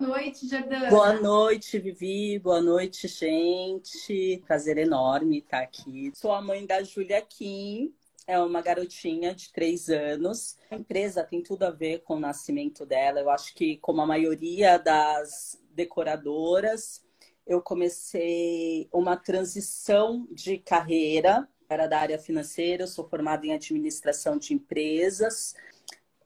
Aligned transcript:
noite, 0.00 0.48
Jordana. 0.48 0.90
Boa 0.90 1.12
noite, 1.14 1.78
Vivi. 1.78 2.38
Boa 2.38 2.60
noite, 2.60 3.08
gente. 3.08 4.42
Prazer 4.46 4.78
enorme 4.78 5.38
estar 5.38 5.60
aqui. 5.60 6.12
Sou 6.14 6.32
a 6.32 6.40
mãe 6.40 6.64
da 6.66 6.82
Júlia 6.82 7.20
Kim. 7.20 7.92
É 8.26 8.38
uma 8.38 8.60
garotinha 8.60 9.34
de 9.34 9.50
três 9.52 9.88
anos. 9.88 10.56
A 10.70 10.76
empresa 10.76 11.24
tem 11.24 11.42
tudo 11.42 11.64
a 11.64 11.70
ver 11.70 12.00
com 12.02 12.16
o 12.16 12.20
nascimento 12.20 12.84
dela. 12.84 13.20
Eu 13.20 13.30
acho 13.30 13.54
que, 13.54 13.78
como 13.78 14.00
a 14.00 14.06
maioria 14.06 14.78
das 14.78 15.60
decoradoras, 15.72 17.02
eu 17.46 17.60
comecei 17.60 18.88
uma 18.92 19.16
transição 19.16 20.28
de 20.30 20.58
carreira. 20.58 21.48
Era 21.68 21.86
da 21.86 21.98
área 21.98 22.18
financeira, 22.18 22.84
eu 22.84 22.88
sou 22.88 23.08
formada 23.08 23.46
em 23.46 23.52
administração 23.52 24.38
de 24.38 24.54
empresas. 24.54 25.54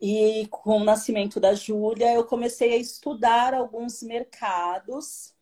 E 0.05 0.49
com 0.49 0.79
o 0.79 0.85
nascimento 0.85 1.39
da 1.39 1.55
Júlia, 1.55 2.13
eu 2.13 2.25
comecei 2.25 2.73
a 2.73 2.77
estudar 2.77 3.55
alguns 3.55 4.03
mercados, 4.03 5.33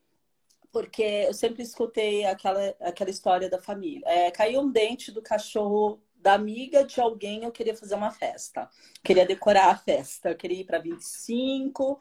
porque 0.71 1.03
eu 1.03 1.33
sempre 1.33 1.63
escutei 1.63 2.27
aquela, 2.27 2.77
aquela 2.79 3.09
história 3.09 3.49
da 3.49 3.59
família. 3.59 4.07
É, 4.07 4.31
caiu 4.31 4.61
um 4.61 4.71
dente 4.71 5.11
do 5.11 5.23
cachorro 5.23 5.99
da 6.15 6.35
amiga 6.35 6.85
de 6.85 7.01
alguém, 7.01 7.45
eu 7.45 7.51
queria 7.51 7.75
fazer 7.75 7.95
uma 7.95 8.11
festa. 8.11 8.69
Queria 9.03 9.25
decorar 9.25 9.71
a 9.71 9.77
festa, 9.79 10.29
eu 10.29 10.37
queria 10.37 10.61
ir 10.61 10.65
para 10.65 10.79
25. 10.79 11.99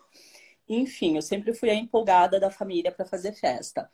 Enfim, 0.68 1.16
eu 1.16 1.22
sempre 1.22 1.54
fui 1.54 1.70
a 1.70 1.74
empolgada 1.74 2.42
da 2.42 2.52
família 2.52 2.92
para 2.92 3.06
fazer 3.06 3.32
festa. 3.32 3.90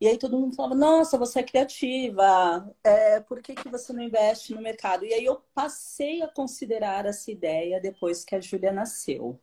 E 0.00 0.08
aí 0.08 0.16
todo 0.16 0.38
mundo 0.38 0.56
falava, 0.56 0.74
nossa, 0.74 1.18
você 1.18 1.40
é 1.40 1.42
criativa, 1.42 2.74
é, 2.82 3.20
por 3.20 3.42
que, 3.42 3.54
que 3.54 3.68
você 3.68 3.92
não 3.92 4.02
investe 4.02 4.54
no 4.54 4.62
mercado? 4.62 5.04
E 5.04 5.12
aí 5.12 5.24
eu 5.24 5.42
passei 5.54 6.22
a 6.22 6.28
considerar 6.28 7.04
essa 7.04 7.30
ideia 7.30 7.78
depois 7.80 8.24
que 8.24 8.34
a 8.34 8.40
Júlia 8.40 8.72
nasceu. 8.72 9.38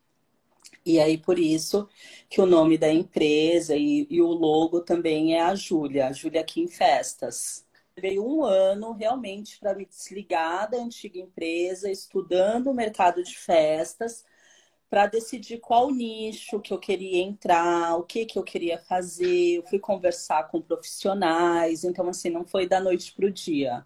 E 0.86 1.00
aí 1.00 1.18
por 1.18 1.38
isso 1.38 1.88
que 2.30 2.42
o 2.42 2.46
nome 2.46 2.78
da 2.78 2.92
empresa 2.92 3.76
e, 3.76 4.08
e 4.10 4.22
o 4.22 4.28
logo 4.28 4.82
também 4.82 5.36
é 5.36 5.42
a 5.42 5.54
Júlia, 5.54 6.08
a 6.08 6.12
Júlia 6.12 6.42
aqui 6.42 6.62
em 6.62 6.68
Festas. 6.68 7.66
Veio 7.96 8.26
um 8.26 8.44
ano 8.44 8.94
realmente 8.94 9.60
para 9.60 9.76
me 9.76 9.86
desligar 9.86 10.70
da 10.70 10.78
antiga 10.78 11.20
empresa, 11.20 11.90
estudando 11.92 12.68
o 12.70 12.74
mercado 12.74 13.24
de 13.24 13.38
festas, 13.38 14.24
para 14.90 15.08
decidir 15.08 15.60
qual 15.60 15.92
nicho 15.92 16.60
que 16.60 16.74
eu 16.74 16.80
queria 16.80 17.22
entrar, 17.22 17.96
o 17.96 18.04
que 18.04 18.26
que 18.26 18.40
eu 18.40 18.44
queria 18.44 18.78
fazer. 18.78 19.58
Eu 19.58 19.64
fui 19.64 19.80
conversar 19.80 20.48
com 20.48 20.62
profissionais, 20.62 21.84
então 21.84 22.08
assim 22.08 22.30
não 22.30 22.46
foi 22.46 22.68
da 22.68 22.80
noite 22.80 23.14
para 23.14 23.26
o 23.26 23.32
dia 23.32 23.86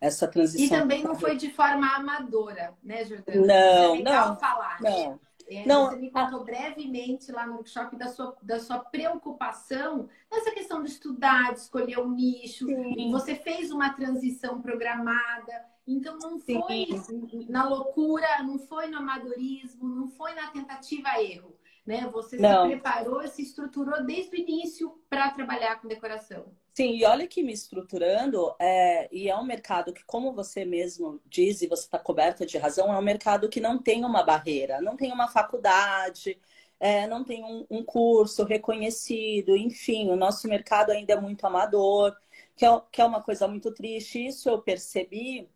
essa 0.00 0.28
transição. 0.28 0.76
E 0.76 0.80
também 0.80 1.02
não 1.02 1.14
foi 1.14 1.36
de 1.36 1.50
forma 1.50 1.86
amadora, 1.94 2.74
né, 2.82 3.04
Jordana? 3.06 3.46
Não, 3.46 3.94
é 3.96 4.02
não, 4.02 4.36
falar. 4.36 4.80
não. 4.80 5.18
É, 5.48 5.66
não. 5.66 5.90
Você 5.90 5.96
me 5.96 6.10
contou 6.10 6.44
brevemente 6.44 7.30
lá 7.30 7.46
no 7.46 7.54
workshop 7.54 7.96
da 7.96 8.08
sua, 8.08 8.36
da 8.42 8.58
sua 8.58 8.78
preocupação 8.78 10.08
nessa 10.30 10.50
questão 10.50 10.82
de 10.82 10.90
estudar, 10.90 11.52
de 11.52 11.60
escolher 11.60 11.98
o 11.98 12.04
um 12.04 12.10
nicho. 12.10 12.66
Sim. 12.66 13.10
Você 13.12 13.34
fez 13.34 13.70
uma 13.70 13.90
transição 13.90 14.60
programada. 14.60 15.73
Então 15.86 16.18
não 16.18 16.38
foi 16.40 16.86
Sim. 16.86 17.46
na 17.48 17.68
loucura, 17.68 18.42
não 18.42 18.58
foi 18.58 18.86
no 18.88 18.98
amadorismo, 18.98 19.86
não 19.88 20.08
foi 20.08 20.34
na 20.34 20.50
tentativa 20.50 21.20
erro, 21.20 21.56
né? 21.84 22.08
Você 22.12 22.38
Não. 22.38 22.62
se 22.62 22.70
preparou, 22.70 23.26
se 23.28 23.42
estruturou 23.42 24.02
desde 24.04 24.34
o 24.34 24.40
início 24.40 24.98
para 25.10 25.30
trabalhar 25.30 25.80
com 25.80 25.88
decoração. 25.88 26.54
Sim, 26.72 26.96
e 26.96 27.04
olha 27.04 27.28
que 27.28 27.42
me 27.42 27.52
estruturando, 27.52 28.52
é, 28.58 29.08
e 29.14 29.28
é 29.28 29.36
um 29.36 29.44
mercado 29.44 29.92
que, 29.92 30.02
como 30.04 30.32
você 30.32 30.64
mesmo 30.64 31.20
diz, 31.24 31.62
e 31.62 31.68
você 31.68 31.84
está 31.84 32.00
coberta 32.00 32.44
de 32.44 32.58
razão, 32.58 32.92
é 32.92 32.98
um 32.98 33.02
mercado 33.02 33.48
que 33.48 33.60
não 33.60 33.78
tem 33.80 34.04
uma 34.04 34.24
barreira, 34.24 34.80
não 34.80 34.96
tem 34.96 35.12
uma 35.12 35.28
faculdade, 35.28 36.36
é, 36.80 37.06
não 37.06 37.22
tem 37.22 37.44
um, 37.44 37.64
um 37.70 37.84
curso 37.84 38.42
reconhecido, 38.44 39.56
enfim, 39.56 40.10
o 40.10 40.16
nosso 40.16 40.48
mercado 40.48 40.90
ainda 40.90 41.12
é 41.12 41.20
muito 41.20 41.46
amador, 41.46 42.16
que 42.56 42.64
é, 42.66 42.82
que 42.90 43.00
é 43.00 43.04
uma 43.04 43.22
coisa 43.22 43.46
muito 43.46 43.72
triste. 43.72 44.26
Isso 44.26 44.48
eu 44.48 44.60
percebi, 44.60 45.48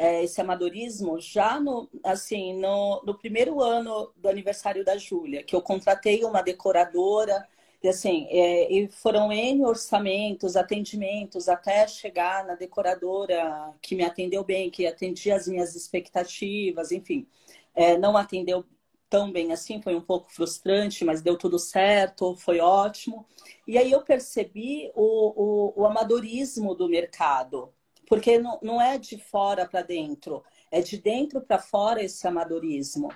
é, 0.00 0.24
esse 0.24 0.40
amadorismo, 0.40 1.20
já 1.20 1.60
no, 1.60 1.86
assim, 2.02 2.58
no, 2.58 3.02
no 3.04 3.14
primeiro 3.18 3.62
ano 3.62 4.10
do 4.16 4.30
aniversário 4.30 4.82
da 4.82 4.96
Júlia, 4.96 5.42
que 5.42 5.54
eu 5.54 5.60
contratei 5.60 6.24
uma 6.24 6.40
decoradora 6.40 7.46
e 7.82 7.88
assim, 7.88 8.26
é, 8.30 8.72
e 8.72 8.88
foram 8.88 9.30
N 9.30 9.64
orçamentos, 9.66 10.56
atendimentos, 10.56 11.48
até 11.50 11.86
chegar 11.86 12.46
na 12.46 12.54
decoradora 12.54 13.74
que 13.82 13.94
me 13.94 14.02
atendeu 14.02 14.42
bem, 14.42 14.70
que 14.70 14.86
atendia 14.86 15.36
as 15.36 15.46
minhas 15.46 15.74
expectativas, 15.76 16.92
enfim. 16.92 17.26
É, 17.74 17.98
não 17.98 18.16
atendeu 18.16 18.64
tão 19.10 19.30
bem 19.30 19.52
assim, 19.52 19.82
foi 19.82 19.94
um 19.94 20.00
pouco 20.00 20.32
frustrante, 20.32 21.04
mas 21.04 21.20
deu 21.20 21.36
tudo 21.36 21.58
certo, 21.58 22.34
foi 22.36 22.60
ótimo. 22.60 23.26
E 23.66 23.76
aí 23.76 23.92
eu 23.92 24.02
percebi 24.02 24.90
o, 24.94 25.74
o, 25.76 25.82
o 25.82 25.86
amadorismo 25.86 26.74
do 26.74 26.88
mercado, 26.88 27.72
porque 28.10 28.40
não, 28.40 28.58
não 28.60 28.82
é 28.82 28.98
de 28.98 29.16
fora 29.16 29.68
para 29.68 29.82
dentro, 29.82 30.42
é 30.68 30.80
de 30.80 30.98
dentro 30.98 31.40
para 31.40 31.60
fora 31.60 32.02
esse 32.02 32.26
amadorismo. 32.26 33.08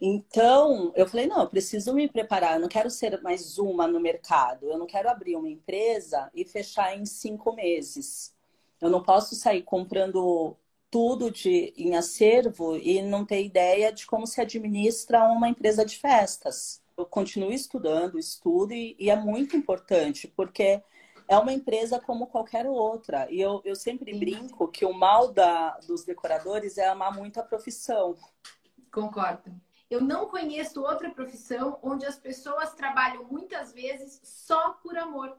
Então, 0.00 0.92
eu 0.96 1.06
falei, 1.06 1.28
não, 1.28 1.42
eu 1.42 1.48
preciso 1.48 1.94
me 1.94 2.08
preparar, 2.08 2.54
eu 2.54 2.60
não 2.60 2.68
quero 2.68 2.90
ser 2.90 3.22
mais 3.22 3.58
uma 3.58 3.86
no 3.86 4.00
mercado, 4.00 4.68
eu 4.68 4.76
não 4.76 4.86
quero 4.86 5.08
abrir 5.08 5.36
uma 5.36 5.48
empresa 5.48 6.28
e 6.34 6.44
fechar 6.44 6.98
em 6.98 7.06
cinco 7.06 7.52
meses. 7.54 8.34
Eu 8.80 8.90
não 8.90 9.04
posso 9.04 9.36
sair 9.36 9.62
comprando 9.62 10.56
tudo 10.90 11.30
de, 11.30 11.72
em 11.76 11.94
acervo 11.94 12.76
e 12.76 13.00
não 13.02 13.24
ter 13.24 13.44
ideia 13.44 13.92
de 13.92 14.04
como 14.04 14.26
se 14.26 14.40
administra 14.40 15.22
uma 15.28 15.48
empresa 15.48 15.84
de 15.84 15.96
festas. 15.96 16.82
Eu 16.98 17.06
continuo 17.06 17.52
estudando, 17.52 18.18
estudo 18.18 18.72
e, 18.74 18.96
e 18.98 19.10
é 19.10 19.16
muito 19.16 19.56
importante, 19.56 20.26
porque 20.26 20.82
é 21.26 21.38
uma 21.38 21.52
empresa 21.52 22.00
como 22.00 22.26
qualquer 22.26 22.66
outra. 22.66 23.26
E 23.30 23.40
eu, 23.40 23.60
eu 23.64 23.74
sempre 23.74 24.12
brinco 24.18 24.68
que 24.68 24.84
o 24.84 24.92
mal 24.92 25.32
da, 25.32 25.78
dos 25.86 26.04
decoradores 26.04 26.78
é 26.78 26.86
amar 26.86 27.14
muito 27.14 27.38
a 27.40 27.42
profissão. 27.42 28.16
Concordo. 28.92 29.50
Eu 29.90 30.00
não 30.00 30.26
conheço 30.26 30.82
outra 30.82 31.10
profissão 31.10 31.78
onde 31.82 32.06
as 32.06 32.16
pessoas 32.16 32.72
trabalham 32.74 33.24
muitas 33.24 33.72
vezes 33.72 34.20
só 34.22 34.70
por 34.82 34.96
amor. 34.96 35.36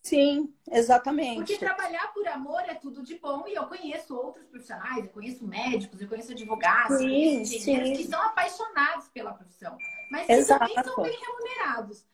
Sim, 0.00 0.54
exatamente. 0.70 1.36
Porque 1.36 1.58
trabalhar 1.58 2.12
por 2.14 2.26
amor 2.28 2.60
é 2.62 2.74
tudo 2.74 3.02
de 3.02 3.18
bom 3.18 3.46
e 3.46 3.54
eu 3.54 3.66
conheço 3.66 4.16
outros 4.16 4.46
profissionais, 4.46 5.04
eu 5.04 5.10
conheço 5.10 5.46
médicos, 5.46 6.00
eu 6.00 6.08
conheço 6.08 6.32
advogados, 6.32 6.98
Sim, 6.98 7.08
conheço 7.08 7.54
engenheiros 7.56 7.88
sim. 7.88 7.96
que 7.96 8.08
são 8.08 8.22
apaixonados 8.22 9.08
pela 9.08 9.34
profissão, 9.34 9.76
mas 10.10 10.26
que 10.26 10.32
Exato. 10.32 10.66
também 10.66 10.84
são 10.84 11.02
bem 11.02 11.18
remunerados. 11.20 12.06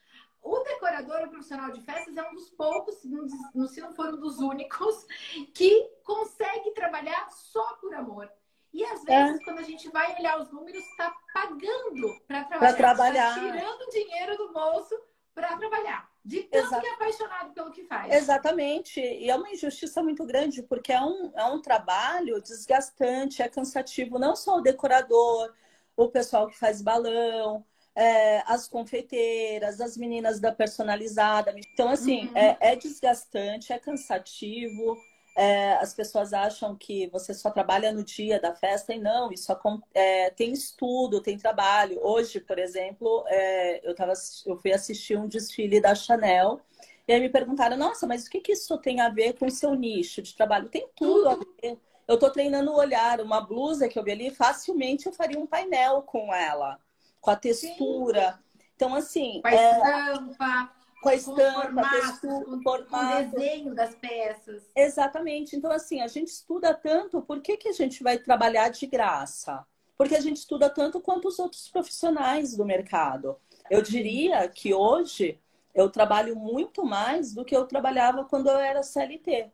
O 0.45 0.59
decorador 0.63 1.23
o 1.25 1.31
profissional 1.31 1.71
de 1.71 1.81
festas 1.81 2.15
é 2.17 2.23
um 2.31 2.35
dos 2.35 2.51
poucos, 2.51 2.97
se 2.97 3.09
não- 3.09 3.27
não- 3.55 3.67
se 3.67 3.81
não 3.81 3.95
for 3.95 4.09
um 4.13 4.21
dos 4.21 4.39
únicos, 4.41 5.07
que 5.55 5.91
consegue 6.05 6.71
trabalhar 6.73 7.31
só 7.31 7.65
por 7.81 7.95
amor. 7.95 8.31
E 8.71 8.85
às 8.85 9.07
É. 9.07 9.25
vezes, 9.25 9.43
quando 9.45 9.61
a 9.61 9.63
gente 9.63 9.89
vai 9.91 10.15
olhar 10.19 10.39
os 10.39 10.51
números, 10.51 10.85
está 10.85 11.15
pagando 11.33 12.21
para 12.29 12.45
trabalhar. 12.45 12.77
trabalhar. 12.77 13.35
Tá 13.35 13.41
tirando 13.41 13.91
dinheiro 13.91 14.37
do 14.37 14.53
bolso 14.53 14.95
para 15.35 15.57
trabalhar. 15.57 16.13
De 16.23 16.43
tanto 16.43 16.67
Exato. 16.67 16.83
que 16.83 16.89
é 16.89 16.95
apaixonado 16.95 17.53
pelo 17.53 17.71
que 17.71 17.85
faz. 17.85 18.13
Exatamente. 18.13 18.99
E 19.01 19.31
é 19.31 19.37
uma 19.37 19.51
injustiça 19.51 20.03
muito 20.03 20.25
grande, 20.27 20.63
porque 20.63 20.93
é 20.93 21.01
um, 21.01 21.33
é 21.35 21.45
um 21.45 21.61
trabalho 21.61 22.41
desgastante, 22.43 23.43
é 23.43 23.49
cansativo, 23.49 24.19
não 24.19 24.35
só 24.37 24.57
o 24.57 24.61
decorador, 24.63 25.53
o 25.97 26.09
pessoal 26.09 26.49
que 26.49 26.59
faz 26.59 26.81
balão, 26.83 27.65
é, 27.97 28.43
as 28.47 28.69
confeiteiras, 28.69 29.81
as 29.81 29.97
meninas 29.97 30.41
da 30.41 30.53
personalizada. 30.53 31.55
Então, 31.73 31.89
assim, 31.89 32.27
Uhum. 32.29 32.37
é, 32.37 32.57
é 32.61 32.77
desgastante, 32.77 33.73
é 33.73 33.79
cansativo. 33.79 34.97
É, 35.37 35.73
as 35.75 35.93
pessoas 35.93 36.33
acham 36.33 36.77
que 36.77 37.09
você 37.09 37.35
só 37.35 37.51
trabalha 37.51 37.93
no 37.93 38.05
dia 38.05 38.39
da 38.41 38.55
festa 38.55 38.95
e 38.95 39.01
não, 39.01 39.33
isso 39.33 39.53
é, 39.93 40.31
tem 40.31 40.53
estudo, 40.53 41.21
tem 41.21 41.37
trabalho. 41.37 41.99
Hoje, 42.01 42.39
por 42.41 42.57
exemplo, 42.59 43.25
é, 43.27 43.81
eu, 43.89 43.95
tava, 43.97 44.13
eu 44.47 44.57
fui 44.57 44.73
assistir 44.73 45.19
um 45.19 45.27
desfile 45.27 45.81
da 45.81 45.95
Chanel 45.95 46.61
e 47.07 47.13
aí 47.13 47.21
me 47.21 47.29
perguntaram, 47.29 47.77
nossa, 47.77 48.07
mas 48.07 48.27
o 48.27 48.31
que, 48.31 48.41
que 48.41 48.53
isso 48.53 48.79
tem 48.79 49.01
a 49.01 49.09
ver 49.09 49.35
com 49.35 49.47
o 49.47 49.51
seu 49.51 49.75
nicho 49.75 50.23
de 50.23 50.35
trabalho? 50.37 50.69
Tem 50.69 50.89
tudo 50.97 51.29
a 51.29 51.35
ver. 51.35 51.79
Eu 52.07 52.15
estou 52.15 52.31
treinando 52.31 52.71
o 52.71 52.77
olhar, 52.77 53.21
uma 53.21 53.41
blusa 53.41 53.89
que 53.89 53.99
eu 53.99 54.05
vi 54.05 54.13
ali, 54.13 54.31
facilmente 54.31 55.07
eu 55.07 55.13
faria 55.13 55.39
um 55.39 55.47
painel 55.47 56.03
com 56.03 56.33
ela, 56.35 56.79
com 57.25 57.31
a 57.31 57.37
textura. 57.37 58.39
Então, 58.77 58.95
assim, 58.95 59.41
Com 59.41 59.49
a 59.49 59.55
é, 59.55 59.71
estampa, 59.73 60.37
com 60.37 60.45
a 60.45 60.71
com 61.03 61.11
estampa, 61.11 61.59
a 61.59 61.63
formatos, 61.63 62.01
textura, 62.01 62.45
com, 62.45 62.51
com 62.51 62.57
o 62.57 62.63
formato. 62.63 63.31
desenho 63.31 63.75
das 63.75 63.95
peças. 63.95 64.63
Exatamente. 64.77 65.57
Então, 65.57 65.73
assim, 65.73 66.03
a 66.03 66.07
gente 66.07 66.29
estuda 66.29 66.75
tanto, 66.75 67.23
por 67.23 67.41
que, 67.41 67.57
que 67.57 67.69
a 67.69 67.73
gente 67.73 68.03
vai 68.03 68.19
trabalhar 68.19 68.69
de 68.69 68.87
graça? 68.87 69.65
Porque 69.97 70.15
a 70.15 70.21
gente 70.21 70.37
estuda 70.37 70.69
tanto 70.69 71.01
quanto 71.01 71.29
os 71.29 71.39
outros 71.39 71.69
profissionais 71.69 72.55
do 72.57 72.65
mercado. 72.65 73.37
Eu 73.71 73.81
diria 73.81 74.47
que 74.49 74.75
hoje 74.75 75.41
eu 75.75 75.89
trabalho 75.89 76.37
muito 76.37 76.85
mais 76.85 77.33
do 77.33 77.45
que 77.45 77.57
eu 77.57 77.65
trabalhava 77.65 78.25
quando 78.25 78.49
eu 78.51 78.59
era 78.59 78.83
CLT. 78.83 79.51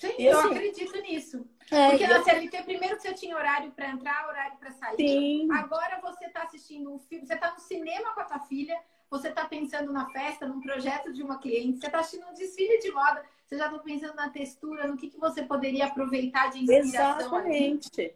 Sim, 0.00 0.14
E 0.18 0.26
eu 0.26 0.38
assim- 0.38 0.48
acredito 0.54 1.00
nisso. 1.02 1.46
É, 1.70 1.90
Porque 1.90 2.06
na 2.06 2.16
eu- 2.16 2.24
CLT, 2.24 2.62
primeiro 2.62 2.96
que 2.96 3.02
você 3.02 3.12
tinha 3.12 3.36
horário 3.36 3.70
para 3.72 3.90
entrar, 3.90 4.26
horário 4.26 4.56
para 4.58 4.70
sair. 4.72 4.96
Sim, 4.96 5.48
Agora 5.52 6.00
você 6.00 6.24
está 6.24 6.42
assistindo 6.44 6.92
um 6.92 6.98
filme, 6.98 7.26
você 7.26 7.34
está 7.34 7.52
no 7.52 7.60
cinema 7.60 8.14
com 8.14 8.20
a 8.20 8.24
tua 8.24 8.40
filha, 8.40 8.76
você 9.10 9.28
está 9.28 9.44
pensando 9.44 9.92
na 9.92 10.08
festa, 10.10 10.46
num 10.48 10.60
projeto 10.60 11.12
de 11.12 11.22
uma 11.22 11.38
cliente, 11.38 11.78
você 11.80 11.86
está 11.86 12.00
assistindo 12.00 12.28
um 12.28 12.32
desfile 12.32 12.78
de 12.78 12.90
moda, 12.90 13.22
você 13.46 13.58
já 13.58 13.66
está 13.66 13.78
pensando 13.78 14.14
na 14.14 14.30
textura, 14.30 14.86
no 14.88 14.96
que, 14.96 15.10
que 15.10 15.18
você 15.20 15.42
poderia 15.42 15.86
aproveitar 15.86 16.50
de 16.50 16.60
inspiração. 16.60 17.18
Exatamente. 17.20 18.14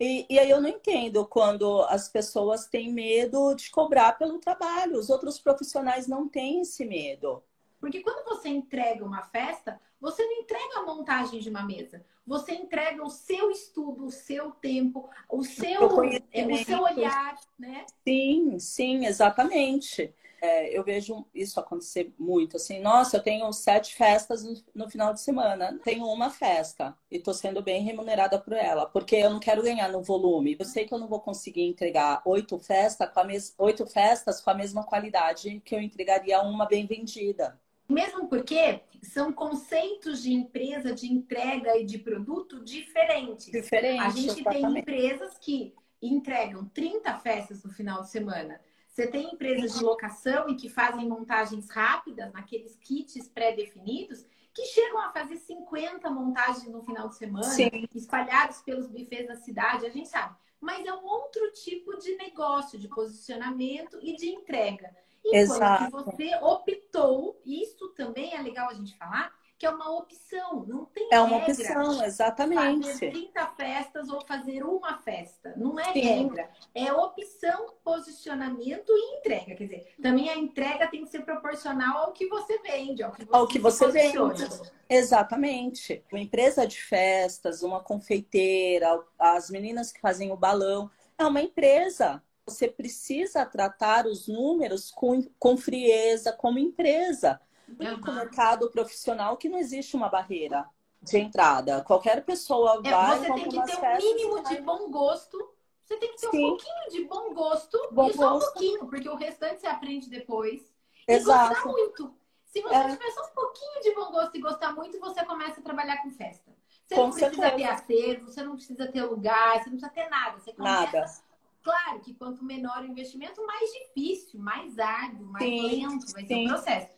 E, 0.00 0.26
e, 0.28 0.38
aí 0.40 0.50
eu 0.50 0.60
não 0.60 0.68
entendo 0.68 1.24
quando 1.24 1.82
as 1.82 2.08
pessoas 2.08 2.66
têm 2.66 2.92
medo 2.92 3.54
de 3.54 3.70
cobrar 3.70 4.18
pelo 4.18 4.38
trabalho. 4.40 4.98
Os 4.98 5.08
outros 5.08 5.38
profissionais 5.38 6.08
não 6.08 6.26
têm 6.28 6.62
esse 6.62 6.84
medo. 6.84 7.40
Porque 7.82 8.00
quando 8.00 8.24
você 8.24 8.48
entrega 8.48 9.04
uma 9.04 9.22
festa, 9.22 9.80
você 10.00 10.24
não 10.24 10.34
entrega 10.34 10.78
a 10.78 10.82
montagem 10.86 11.40
de 11.40 11.50
uma 11.50 11.64
mesa. 11.64 12.06
Você 12.24 12.52
entrega 12.52 13.02
o 13.04 13.10
seu 13.10 13.50
estudo, 13.50 14.06
o 14.06 14.10
seu 14.12 14.52
tempo, 14.52 15.10
o 15.28 15.42
seu, 15.42 15.88
o 15.88 16.64
seu 16.64 16.80
olhar, 16.80 17.36
né? 17.58 17.84
Sim, 18.06 18.56
sim, 18.60 19.04
exatamente. 19.04 20.14
É, 20.40 20.78
eu 20.78 20.84
vejo 20.84 21.26
isso 21.34 21.58
acontecer 21.58 22.14
muito. 22.16 22.56
Assim, 22.56 22.78
nossa, 22.78 23.16
eu 23.16 23.22
tenho 23.22 23.52
sete 23.52 23.96
festas 23.96 24.44
no, 24.44 24.54
no 24.72 24.88
final 24.88 25.12
de 25.12 25.20
semana. 25.20 25.76
Tenho 25.82 26.06
uma 26.06 26.30
festa 26.30 26.96
e 27.10 27.16
estou 27.16 27.34
sendo 27.34 27.60
bem 27.60 27.82
remunerada 27.82 28.38
por 28.38 28.52
ela, 28.52 28.86
porque 28.86 29.16
eu 29.16 29.30
não 29.30 29.40
quero 29.40 29.60
ganhar 29.60 29.88
no 29.88 30.04
volume. 30.04 30.56
Eu 30.56 30.64
sei 30.64 30.86
que 30.86 30.94
eu 30.94 30.98
não 30.98 31.08
vou 31.08 31.18
conseguir 31.18 31.62
entregar 31.62 32.22
oito, 32.24 32.56
festa 32.60 33.08
com 33.08 33.18
a 33.18 33.24
mes... 33.24 33.52
oito 33.58 33.84
festas 33.86 34.40
com 34.40 34.50
a 34.50 34.54
mesma 34.54 34.84
qualidade 34.84 35.60
que 35.64 35.74
eu 35.74 35.80
entregaria 35.80 36.40
uma 36.42 36.64
bem 36.64 36.86
vendida. 36.86 37.60
Mesmo 37.88 38.28
porque 38.28 38.80
são 39.02 39.32
conceitos 39.32 40.22
de 40.22 40.32
empresa, 40.32 40.92
de 40.92 41.12
entrega 41.12 41.76
e 41.76 41.84
de 41.84 41.98
produto 41.98 42.62
diferentes. 42.62 43.46
Diferentes. 43.46 44.06
A 44.06 44.10
gente 44.10 44.40
exatamente. 44.40 44.72
tem 44.72 44.78
empresas 44.78 45.38
que 45.38 45.74
entregam 46.00 46.64
30 46.66 47.18
festas 47.18 47.62
no 47.62 47.70
final 47.70 48.02
de 48.02 48.10
semana 48.10 48.60
você 48.92 49.06
tem 49.06 49.32
empresas 49.32 49.78
de 49.78 49.82
locação 49.82 50.50
e 50.50 50.54
que 50.54 50.68
fazem 50.68 51.08
montagens 51.08 51.70
rápidas 51.70 52.30
naqueles 52.30 52.76
kits 52.76 53.26
pré-definidos 53.26 54.26
que 54.52 54.66
chegam 54.66 55.00
a 55.00 55.10
fazer 55.10 55.36
50 55.36 56.10
montagens 56.10 56.68
no 56.68 56.82
final 56.82 57.08
de 57.08 57.16
semana, 57.16 57.44
Sim. 57.44 57.88
espalhados 57.94 58.60
pelos 58.60 58.86
bufês 58.86 59.26
da 59.26 59.36
cidade, 59.36 59.86
a 59.86 59.88
gente 59.88 60.10
sabe. 60.10 60.36
Mas 60.60 60.84
é 60.84 60.92
um 60.92 61.06
outro 61.06 61.50
tipo 61.52 61.96
de 61.96 62.14
negócio, 62.16 62.78
de 62.78 62.86
posicionamento 62.86 63.98
e 64.02 64.14
de 64.14 64.28
entrega. 64.28 64.94
Enquanto 65.24 65.84
que 65.84 65.90
você 65.90 66.36
optou, 66.42 67.40
isso 67.44 67.88
também 67.90 68.34
é 68.34 68.42
legal 68.42 68.70
a 68.70 68.74
gente 68.74 68.96
falar, 68.96 69.32
que 69.58 69.66
é 69.66 69.70
uma 69.70 69.96
opção, 69.96 70.66
não 70.66 70.86
tem 70.86 71.06
É 71.12 71.20
uma 71.20 71.38
regra. 71.38 71.52
opção, 71.52 72.04
exatamente. 72.04 72.84
Fazer 72.88 73.10
30 73.12 73.46
festas 73.46 74.08
ou 74.08 74.20
fazer 74.26 74.64
uma 74.64 74.98
festa, 74.98 75.54
não 75.56 75.78
é 75.78 75.92
Sim. 75.92 76.00
regra. 76.00 76.50
É 76.74 76.92
opção, 76.92 77.74
posicionamento 77.84 78.90
e 78.90 79.18
entrega. 79.18 79.54
Quer 79.54 79.64
dizer, 79.64 79.94
também 80.02 80.28
a 80.28 80.36
entrega 80.36 80.88
tem 80.88 81.04
que 81.04 81.10
ser 81.10 81.24
proporcional 81.24 82.06
ao 82.06 82.12
que 82.12 82.26
você 82.26 82.58
vende, 82.58 83.04
ao 83.04 83.12
que 83.12 83.24
você, 83.24 83.36
ao 83.36 83.46
que 83.46 83.58
você 83.60 83.88
vende. 83.88 84.44
Exatamente. 84.88 86.04
Uma 86.10 86.20
empresa 86.20 86.66
de 86.66 86.82
festas, 86.82 87.62
uma 87.62 87.80
confeiteira, 87.80 89.00
as 89.16 89.48
meninas 89.48 89.92
que 89.92 90.00
fazem 90.00 90.32
o 90.32 90.36
balão, 90.36 90.90
é 91.16 91.24
uma 91.24 91.40
empresa. 91.40 92.20
Você 92.46 92.68
precisa 92.68 93.46
tratar 93.46 94.06
os 94.06 94.26
números 94.26 94.90
com, 94.90 95.22
com 95.38 95.56
frieza 95.56 96.32
como 96.32 96.58
empresa 96.58 97.40
único 97.78 98.08
uhum. 98.08 98.16
mercado 98.16 98.70
profissional 98.70 99.36
que 99.36 99.48
não 99.48 99.58
existe 99.58 99.96
uma 99.96 100.08
barreira 100.08 100.68
de 101.00 101.18
entrada. 101.18 101.82
Qualquer 101.82 102.24
pessoa 102.24 102.80
é, 102.84 102.90
vai. 102.90 103.18
Você 103.18 103.32
tem 103.32 103.48
que 103.48 103.66
ter 103.66 103.78
um 103.78 103.96
mínimo 103.96 104.42
de 104.42 104.60
bom 104.60 104.90
gosto. 104.90 105.52
Você 105.84 105.96
tem 105.96 106.12
que 106.12 106.20
ter 106.20 106.30
Sim. 106.30 106.44
um 106.44 106.48
pouquinho 106.50 106.90
de 106.90 107.04
bom 107.04 107.34
gosto. 107.34 107.88
Bom 107.90 108.08
e 108.08 108.14
só 108.14 108.30
gosto. 108.30 108.48
um 108.48 108.52
pouquinho, 108.52 108.86
porque 108.86 109.08
o 109.08 109.16
restante 109.16 109.60
você 109.60 109.66
aprende 109.66 110.08
depois. 110.08 110.62
Exato. 111.06 111.52
E 111.52 111.54
gostar 111.54 111.68
muito. 111.68 112.14
Se 112.44 112.60
você 112.60 112.74
é. 112.74 112.88
tiver 112.90 113.10
só 113.10 113.24
um 113.24 113.34
pouquinho 113.34 113.82
de 113.82 113.94
bom 113.94 114.10
gosto 114.12 114.36
e 114.36 114.40
gostar 114.40 114.72
muito, 114.74 115.00
você 115.00 115.24
começa 115.24 115.60
a 115.60 115.62
trabalhar 115.62 116.02
com 116.02 116.10
festa. 116.10 116.52
Você 116.86 116.94
com 116.94 117.02
não 117.02 117.10
precisa 117.10 117.34
certeza. 117.34 117.56
ter 117.56 117.64
acervo, 117.64 118.26
você 118.26 118.42
não 118.42 118.54
precisa 118.54 118.86
ter 118.86 119.02
lugar, 119.04 119.52
você 119.54 119.70
não 119.70 119.78
precisa 119.78 119.88
ter 119.88 120.08
nada. 120.08 120.38
Você 120.38 120.52
começa... 120.52 120.82
Nada. 120.82 121.31
Claro 121.62 122.00
que 122.00 122.14
quanto 122.14 122.44
menor 122.44 122.82
o 122.82 122.86
investimento, 122.86 123.44
mais 123.46 123.70
difícil, 123.72 124.40
mais 124.40 124.78
árduo, 124.78 125.26
mais 125.26 125.44
sim, 125.44 125.86
lento 125.86 126.12
vai 126.12 126.26
ser 126.26 126.44
o 126.44 126.48
processo. 126.48 126.90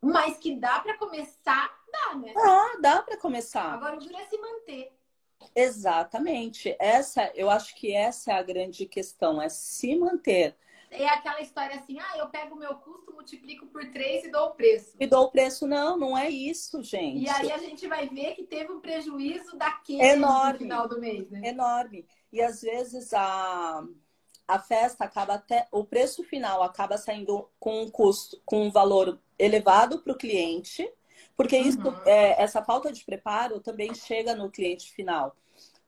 Mas 0.00 0.38
que 0.38 0.56
dá 0.56 0.80
para 0.80 0.96
começar, 0.96 1.70
dá, 1.92 2.14
né? 2.14 2.32
Ah, 2.36 2.78
dá 2.80 3.02
para 3.02 3.18
começar. 3.18 3.74
Agora 3.74 3.96
o 3.96 3.98
duro 3.98 4.16
é 4.16 4.24
se 4.24 4.38
manter. 4.38 4.92
Exatamente. 5.54 6.74
Essa, 6.78 7.30
eu 7.34 7.50
acho 7.50 7.74
que 7.74 7.94
essa 7.94 8.32
é 8.32 8.38
a 8.38 8.42
grande 8.42 8.86
questão, 8.86 9.40
é 9.40 9.48
se 9.48 9.94
manter. 9.96 10.56
É 10.90 11.06
aquela 11.06 11.40
história 11.40 11.76
assim, 11.76 11.98
ah, 12.00 12.18
eu 12.18 12.28
pego 12.28 12.56
o 12.56 12.58
meu 12.58 12.74
custo, 12.74 13.12
multiplico 13.12 13.66
por 13.66 13.84
três 13.92 14.24
e 14.24 14.30
dou 14.30 14.48
o 14.48 14.50
preço. 14.54 14.96
E 14.98 15.06
dou 15.06 15.26
o 15.26 15.30
preço, 15.30 15.66
não, 15.66 15.96
não 15.96 16.18
é 16.18 16.28
isso, 16.28 16.82
gente. 16.82 17.24
E 17.24 17.28
aí 17.28 17.52
a 17.52 17.58
gente 17.58 17.86
vai 17.86 18.08
ver 18.08 18.34
que 18.34 18.42
teve 18.42 18.72
um 18.72 18.80
prejuízo 18.80 19.56
daquele 19.56 20.02
Enorme. 20.02 20.52
no 20.52 20.58
final 20.58 20.88
do 20.88 20.98
mês, 20.98 21.30
né? 21.30 21.42
Enorme. 21.44 22.04
E 22.32 22.40
às 22.40 22.62
vezes 22.62 23.12
a 23.12 23.84
a 24.50 24.58
festa 24.58 25.04
acaba 25.04 25.34
até 25.34 25.68
o 25.70 25.84
preço 25.84 26.24
final 26.24 26.62
acaba 26.62 26.98
saindo 26.98 27.48
com 27.58 27.82
um 27.82 27.88
custo, 27.88 28.40
com 28.44 28.66
um 28.66 28.70
valor 28.70 29.20
elevado 29.38 30.00
para 30.00 30.12
o 30.12 30.16
cliente, 30.16 30.92
porque 31.36 31.56
isso, 31.56 31.80
uhum. 31.80 31.94
é, 32.04 32.42
essa 32.42 32.62
falta 32.62 32.92
de 32.92 33.04
preparo 33.04 33.60
também 33.60 33.94
chega 33.94 34.34
no 34.34 34.50
cliente 34.50 34.90
final. 34.90 35.36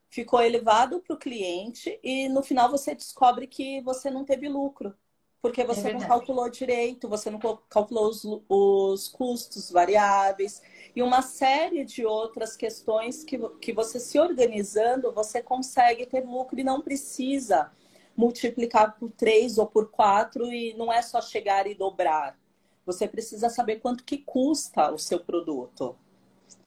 Ficou 0.09 0.41
elevado 0.41 1.01
para 1.01 1.15
o 1.15 1.19
cliente 1.19 1.99
e 2.03 2.29
no 2.29 2.43
final 2.43 2.71
você 2.71 2.95
descobre 2.95 3.47
que 3.47 3.81
você 3.81 4.11
não 4.11 4.25
teve 4.25 4.49
lucro, 4.49 4.95
porque 5.43 5.65
você 5.65 5.89
é 5.89 5.93
não 5.93 6.01
calculou 6.01 6.49
direito, 6.49 7.09
você 7.09 7.29
não 7.29 7.41
calculou 7.69 8.09
os, 8.09 8.23
os 8.49 9.09
custos 9.09 9.73
variáveis 9.73 10.63
e 10.95 11.03
uma 11.03 11.21
série 11.21 11.85
de 11.85 12.07
outras 12.07 12.57
questões 12.57 13.25
que, 13.25 13.37
que 13.61 13.73
você 13.73 13.99
se 13.99 14.21
organizando, 14.21 15.13
você 15.13 15.43
consegue 15.43 16.07
ter 16.07 16.25
lucro 16.25 16.61
e 16.61 16.65
não 16.65 16.81
precisa 16.81 17.73
multiplicar 18.17 18.97
por 18.97 19.11
três 19.11 19.59
ou 19.59 19.67
por 19.67 19.91
quatro 19.91 20.47
e 20.47 20.75
não 20.75 20.93
é 20.93 21.03
só 21.03 21.21
chegar 21.21 21.67
e 21.67 21.75
dobrar. 21.75 22.39
Você 22.87 23.09
precisa 23.09 23.49
saber 23.49 23.81
quanto 23.81 24.05
que 24.05 24.19
custa 24.19 24.93
o 24.93 24.99
seu 24.99 25.19
produto. 25.19 25.97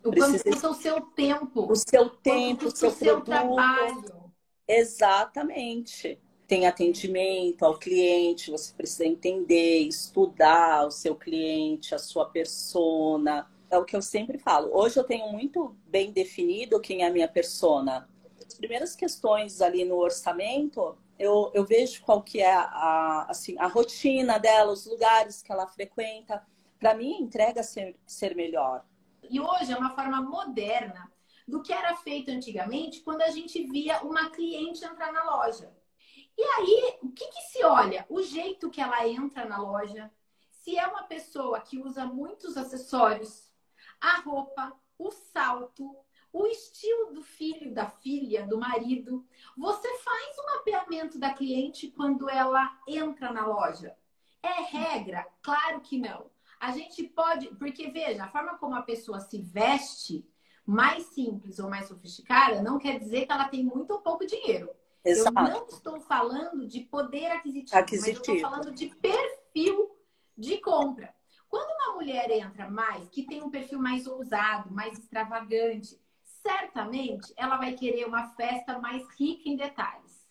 O 0.03 0.09
precisa... 0.09 0.43
quanto 0.43 0.51
custa 0.51 0.69
o 0.69 0.73
seu 0.73 1.01
tempo. 1.01 1.71
O 1.71 1.75
seu 1.75 2.09
tempo, 2.09 2.67
o 2.67 2.75
seu, 2.75 2.91
seu 2.91 3.21
produto. 3.21 3.25
trabalho. 3.25 4.33
Exatamente. 4.67 6.19
Tem 6.47 6.67
atendimento 6.67 7.63
ao 7.63 7.77
cliente, 7.77 8.51
você 8.51 8.73
precisa 8.73 9.05
entender, 9.05 9.79
estudar 9.79 10.85
o 10.85 10.91
seu 10.91 11.15
cliente, 11.15 11.95
a 11.95 11.99
sua 11.99 12.25
persona. 12.25 13.49
É 13.69 13.77
o 13.77 13.85
que 13.85 13.95
eu 13.95 14.01
sempre 14.01 14.37
falo. 14.37 14.69
Hoje 14.71 14.99
eu 14.99 15.03
tenho 15.03 15.31
muito 15.31 15.75
bem 15.87 16.11
definido 16.11 16.79
quem 16.79 17.03
é 17.03 17.07
a 17.07 17.11
minha 17.11 17.27
persona. 17.27 18.07
As 18.45 18.53
primeiras 18.53 18.95
questões 18.95 19.59
ali 19.61 19.83
no 19.83 19.97
orçamento 19.97 20.95
eu, 21.17 21.51
eu 21.53 21.63
vejo 21.63 22.01
qual 22.03 22.21
que 22.21 22.41
é 22.41 22.53
a, 22.53 23.25
assim, 23.29 23.55
a 23.57 23.67
rotina 23.67 24.37
dela, 24.37 24.71
os 24.71 24.85
lugares 24.85 25.41
que 25.41 25.51
ela 25.51 25.67
frequenta. 25.67 26.45
Para 26.79 26.93
mim, 26.93 27.21
entrega 27.21 27.63
ser, 27.63 27.95
ser 28.05 28.35
melhor. 28.35 28.85
E 29.29 29.39
hoje 29.39 29.71
é 29.71 29.77
uma 29.77 29.95
forma 29.95 30.21
moderna 30.21 31.09
do 31.47 31.61
que 31.61 31.71
era 31.71 31.95
feito 31.97 32.29
antigamente, 32.29 33.01
quando 33.01 33.21
a 33.21 33.29
gente 33.29 33.63
via 33.63 34.01
uma 34.01 34.29
cliente 34.29 34.83
entrar 34.83 35.13
na 35.13 35.23
loja. 35.23 35.71
E 36.37 36.43
aí, 36.43 36.97
o 37.01 37.11
que, 37.11 37.27
que 37.27 37.41
se 37.43 37.63
olha? 37.63 38.05
O 38.09 38.21
jeito 38.21 38.69
que 38.69 38.81
ela 38.81 39.07
entra 39.07 39.45
na 39.45 39.57
loja. 39.57 40.11
Se 40.49 40.77
é 40.77 40.85
uma 40.87 41.03
pessoa 41.03 41.61
que 41.61 41.77
usa 41.77 42.05
muitos 42.05 42.57
acessórios, 42.57 43.51
a 44.01 44.19
roupa, 44.21 44.73
o 44.97 45.11
salto, 45.11 45.95
o 46.33 46.47
estilo 46.47 47.13
do 47.13 47.23
filho, 47.23 47.73
da 47.73 47.87
filha, 47.87 48.45
do 48.45 48.57
marido. 48.57 49.25
Você 49.57 49.87
faz 49.99 50.37
um 50.39 50.57
mapeamento 50.57 51.17
da 51.17 51.33
cliente 51.33 51.89
quando 51.89 52.29
ela 52.29 52.77
entra 52.87 53.31
na 53.31 53.45
loja. 53.45 53.95
É 54.43 54.61
regra? 54.61 55.25
Claro 55.41 55.79
que 55.79 55.97
não. 55.97 56.29
A 56.59 56.71
gente 56.71 57.03
pode, 57.03 57.47
porque 57.55 57.89
veja, 57.89 58.25
a 58.25 58.29
forma 58.29 58.57
como 58.57 58.75
a 58.75 58.81
pessoa 58.81 59.19
se 59.19 59.41
veste, 59.41 60.27
mais 60.65 61.05
simples 61.05 61.59
ou 61.59 61.69
mais 61.69 61.87
sofisticada, 61.87 62.61
não 62.61 62.79
quer 62.79 62.99
dizer 62.99 63.25
que 63.25 63.31
ela 63.31 63.47
tem 63.47 63.63
muito 63.63 63.91
ou 63.91 64.01
pouco 64.01 64.25
dinheiro. 64.25 64.69
Exato. 65.05 65.39
Eu 65.39 65.49
não 65.49 65.67
estou 65.67 65.99
falando 66.01 66.67
de 66.67 66.81
poder 66.81 67.27
aquisitivo, 67.27 67.77
aquisitivo, 67.77 68.17
mas 68.17 68.27
eu 68.27 68.35
estou 68.35 68.49
falando 68.49 68.73
de 68.73 68.87
perfil 68.95 69.95
de 70.37 70.57
compra. 70.57 71.13
Quando 71.47 71.69
uma 71.69 71.95
mulher 71.95 72.29
entra 72.31 72.69
mais, 72.69 73.07
que 73.09 73.23
tem 73.23 73.41
um 73.41 73.49
perfil 73.49 73.79
mais 73.79 74.07
ousado, 74.07 74.73
mais 74.73 74.97
extravagante, 74.97 75.97
certamente 76.23 77.33
ela 77.37 77.57
vai 77.57 77.73
querer 77.73 78.05
uma 78.05 78.29
festa 78.29 78.77
mais 78.79 79.07
rica 79.17 79.47
em 79.47 79.55
detalhes. 79.55 80.25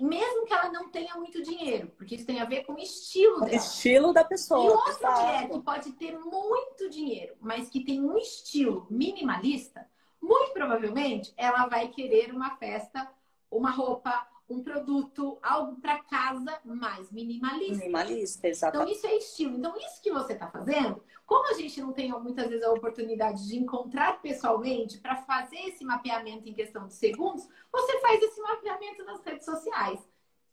Mesmo 0.00 0.46
que 0.46 0.52
ela 0.52 0.70
não 0.70 0.90
tenha 0.90 1.14
muito 1.14 1.42
dinheiro, 1.42 1.92
porque 1.96 2.16
isso 2.16 2.26
tem 2.26 2.40
a 2.40 2.44
ver 2.44 2.64
com 2.64 2.74
o 2.74 2.78
estilo 2.78 3.40
dela. 3.40 3.54
Estilo 3.54 4.12
da 4.12 4.24
pessoa. 4.24 4.64
E 4.64 4.68
outra 4.68 5.10
mulher 5.10 5.48
que 5.48 5.60
pode 5.60 5.92
ter 5.92 6.18
muito 6.18 6.90
dinheiro, 6.90 7.36
mas 7.40 7.68
que 7.68 7.84
tem 7.84 8.00
um 8.00 8.18
estilo 8.18 8.86
minimalista, 8.90 9.88
muito 10.20 10.52
provavelmente 10.52 11.32
ela 11.36 11.66
vai 11.66 11.88
querer 11.88 12.32
uma 12.32 12.56
festa, 12.56 13.08
uma 13.52 13.70
roupa, 13.70 14.26
um 14.48 14.62
produto, 14.62 15.38
algo 15.42 15.80
para 15.80 16.02
casa 16.02 16.58
mais 16.64 17.10
minimalista. 17.12 17.76
Minimalista, 17.76 18.48
exatamente. 18.48 18.90
Então, 18.90 18.98
isso 18.98 19.06
é 19.06 19.16
estilo. 19.16 19.58
Então, 19.58 19.76
isso 19.76 20.02
que 20.02 20.10
você 20.10 20.32
está 20.32 20.48
fazendo, 20.48 21.02
como 21.26 21.48
a 21.50 21.54
gente 21.54 21.80
não 21.80 21.92
tem 21.92 22.10
muitas 22.12 22.48
vezes 22.48 22.64
a 22.64 22.72
oportunidade 22.72 23.46
de 23.46 23.56
encontrar 23.56 24.20
pessoalmente 24.20 24.98
para 24.98 25.16
fazer 25.16 25.58
esse 25.68 25.84
mapeamento 25.84 26.48
em 26.48 26.54
questão 26.54 26.86
de 26.86 26.94
segundos, 26.94 27.48
você 27.70 28.00
faz 28.00 28.22
esse 28.22 28.40
mapeamento 28.40 29.04
nas 29.04 29.22
redes 29.22 29.44
sociais. 29.44 30.00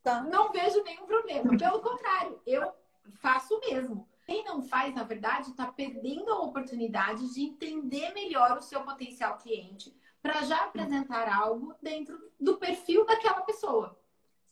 Tá. 0.03 0.21
Não 0.21 0.51
vejo 0.51 0.81
nenhum 0.83 1.05
problema. 1.05 1.57
Pelo 1.57 1.81
contrário, 1.81 2.39
eu 2.45 2.71
faço 3.21 3.55
o 3.55 3.59
mesmo. 3.59 4.07
Quem 4.25 4.45
não 4.45 4.61
faz, 4.61 4.93
na 4.93 5.03
verdade, 5.03 5.49
está 5.49 5.65
perdendo 5.65 6.31
a 6.31 6.39
oportunidade 6.39 7.33
de 7.33 7.41
entender 7.41 8.13
melhor 8.13 8.57
o 8.57 8.61
seu 8.61 8.81
potencial 8.81 9.37
cliente 9.37 9.93
para 10.21 10.43
já 10.43 10.65
apresentar 10.65 11.27
algo 11.31 11.73
dentro 11.81 12.17
do 12.39 12.57
perfil 12.57 13.05
daquela 13.05 13.41
pessoa. 13.41 13.97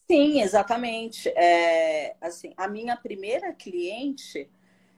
Sim, 0.09 0.41
exatamente. 0.41 1.27
É, 1.29 2.15
assim, 2.21 2.53
a 2.55 2.67
minha 2.67 2.95
primeira 2.95 3.53
cliente, 3.53 4.49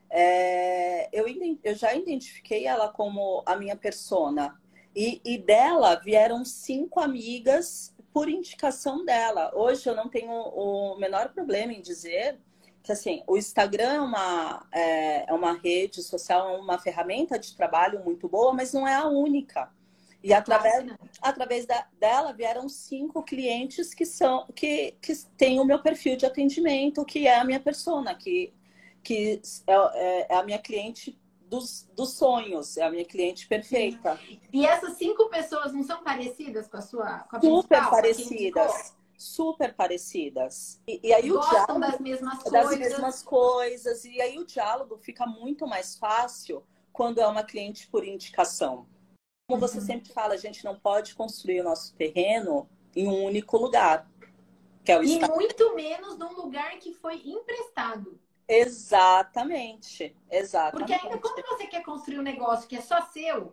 é, 0.08 1.08
eu, 1.12 1.26
eu 1.64 1.74
já 1.74 1.94
identifiquei 1.94 2.66
ela 2.66 2.88
como 2.88 3.42
a 3.44 3.56
minha 3.56 3.76
persona. 3.76 4.60
E, 4.94 5.20
e 5.24 5.38
dela 5.38 5.96
vieram 5.96 6.44
cinco 6.44 7.00
amigas 7.00 7.94
por 8.12 8.28
indicação 8.28 9.04
dela. 9.04 9.50
Hoje 9.54 9.88
eu 9.88 9.94
não 9.94 10.08
tenho 10.08 10.30
o 10.30 10.96
menor 10.98 11.30
problema 11.30 11.72
em 11.72 11.80
dizer 11.80 12.38
que 12.82 12.92
assim, 12.92 13.22
o 13.26 13.36
Instagram 13.36 13.92
é 13.92 14.00
uma, 14.00 14.66
é, 14.72 15.30
é 15.30 15.34
uma 15.34 15.52
rede 15.52 16.02
social, 16.02 16.54
é 16.54 16.58
uma 16.58 16.78
ferramenta 16.78 17.38
de 17.38 17.54
trabalho 17.54 18.02
muito 18.02 18.28
boa, 18.28 18.52
mas 18.52 18.72
não 18.72 18.86
é 18.86 18.94
a 18.94 19.06
única. 19.06 19.70
E 20.22 20.34
através, 20.34 20.84
através 21.22 21.66
da, 21.66 21.86
dela 21.98 22.32
vieram 22.32 22.68
cinco 22.68 23.22
clientes 23.22 23.94
que 23.94 24.04
são 24.04 24.46
que, 24.54 24.94
que 25.00 25.16
têm 25.36 25.58
o 25.58 25.64
meu 25.64 25.80
perfil 25.80 26.16
de 26.16 26.26
atendimento, 26.26 27.04
que 27.04 27.26
é 27.26 27.38
a 27.38 27.44
minha 27.44 27.60
persona, 27.60 28.14
que, 28.14 28.52
que 29.02 29.40
é, 29.66 29.72
é, 29.74 30.26
é 30.32 30.36
a 30.36 30.42
minha 30.42 30.58
cliente 30.58 31.18
dos, 31.50 31.88
dos 31.96 32.12
sonhos, 32.12 32.76
é 32.76 32.82
a 32.82 32.90
minha 32.90 33.04
cliente 33.04 33.48
perfeita. 33.48 34.18
E 34.52 34.64
essas 34.64 34.96
cinco 34.96 35.28
pessoas 35.28 35.72
não 35.72 35.82
são 35.82 36.02
parecidas 36.04 36.68
com 36.68 36.76
a 36.76 36.82
sua 36.82 37.18
com 37.20 37.36
a 37.36 37.40
Super 37.40 37.90
parecidas. 37.90 38.94
Super 39.18 39.74
parecidas. 39.74 40.80
E, 40.86 41.08
e 41.08 41.12
aí 41.12 41.28
Gostam 41.28 41.50
o 41.50 41.66
diálogo 41.66 41.80
das 41.80 42.00
mesmas 42.00 42.38
das 42.44 42.66
coisas. 42.66 42.78
mesmas 42.78 43.22
coisas. 43.22 44.04
E 44.04 44.20
aí 44.20 44.38
o 44.38 44.46
diálogo 44.46 44.96
fica 44.96 45.26
muito 45.26 45.66
mais 45.66 45.96
fácil 45.96 46.62
quando 46.92 47.20
é 47.20 47.26
uma 47.26 47.42
cliente 47.42 47.86
por 47.88 48.06
indicação. 48.06 48.86
Como 49.50 49.60
você 49.60 49.80
sempre 49.80 50.12
fala, 50.12 50.34
a 50.34 50.36
gente 50.36 50.64
não 50.64 50.78
pode 50.78 51.12
construir 51.12 51.60
o 51.60 51.64
nosso 51.64 51.92
terreno 51.96 52.70
em 52.94 53.08
um 53.08 53.24
único 53.24 53.56
lugar. 53.56 54.08
Que 54.84 54.92
é 54.92 54.98
o 54.98 55.02
e 55.02 55.14
estado. 55.14 55.34
muito 55.34 55.74
menos 55.74 56.16
num 56.16 56.34
lugar 56.34 56.78
que 56.78 56.94
foi 56.94 57.16
emprestado. 57.24 58.20
Exatamente, 58.46 60.16
exatamente. 60.30 60.86
Porque 60.86 60.92
ainda 60.92 61.18
quando 61.18 61.44
você 61.48 61.66
quer 61.66 61.82
construir 61.82 62.20
um 62.20 62.22
negócio 62.22 62.68
que 62.68 62.76
é 62.76 62.80
só 62.80 63.02
seu, 63.06 63.52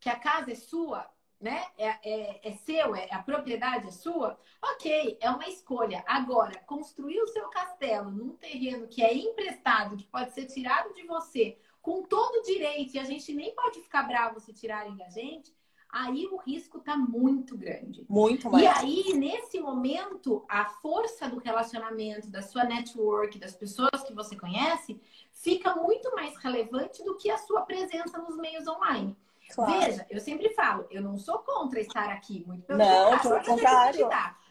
que 0.00 0.08
a 0.08 0.18
casa 0.18 0.52
é 0.52 0.54
sua, 0.54 1.06
né? 1.38 1.62
É, 1.76 1.88
é, 1.88 2.40
é 2.42 2.52
seu, 2.64 2.96
é, 2.96 3.06
a 3.10 3.22
propriedade 3.22 3.88
é 3.88 3.90
sua, 3.90 4.40
ok, 4.62 5.18
é 5.20 5.28
uma 5.28 5.46
escolha. 5.46 6.02
Agora, 6.06 6.58
construir 6.60 7.20
o 7.20 7.28
seu 7.28 7.50
castelo 7.50 8.10
num 8.10 8.34
terreno 8.36 8.88
que 8.88 9.02
é 9.02 9.12
emprestado, 9.12 9.94
que 9.94 10.06
pode 10.06 10.32
ser 10.32 10.46
tirado 10.46 10.94
de 10.94 11.02
você 11.02 11.58
com 11.84 12.02
todo 12.02 12.42
direito, 12.42 12.94
e 12.94 12.98
a 12.98 13.04
gente 13.04 13.34
nem 13.34 13.54
pode 13.54 13.78
ficar 13.82 14.04
bravo 14.04 14.40
se 14.40 14.54
tirarem 14.54 14.96
da 14.96 15.10
gente, 15.10 15.54
aí 15.86 16.26
o 16.32 16.38
risco 16.38 16.78
está 16.78 16.96
muito 16.96 17.58
grande. 17.58 18.06
Muito 18.08 18.50
mais. 18.50 18.64
E 18.64 18.66
aí, 18.66 19.12
nesse 19.12 19.60
momento, 19.60 20.46
a 20.48 20.64
força 20.64 21.28
do 21.28 21.36
relacionamento, 21.36 22.30
da 22.30 22.40
sua 22.40 22.64
network, 22.64 23.38
das 23.38 23.54
pessoas 23.54 24.02
que 24.02 24.14
você 24.14 24.34
conhece, 24.34 24.98
fica 25.30 25.76
muito 25.76 26.10
mais 26.14 26.34
relevante 26.38 27.04
do 27.04 27.18
que 27.18 27.30
a 27.30 27.36
sua 27.36 27.60
presença 27.66 28.16
nos 28.16 28.38
meios 28.38 28.66
online. 28.66 29.14
Claro. 29.54 29.72
Veja, 29.72 30.06
eu 30.08 30.20
sempre 30.20 30.54
falo, 30.54 30.86
eu 30.90 31.02
não 31.02 31.18
sou 31.18 31.40
contra 31.40 31.78
estar 31.80 32.08
aqui, 32.08 32.42
muito 32.46 32.64
pelo 32.64 32.78
não, 32.78 33.10
contrário. 33.10 33.44
Pelo 33.44 33.56
contrário. 33.56 34.08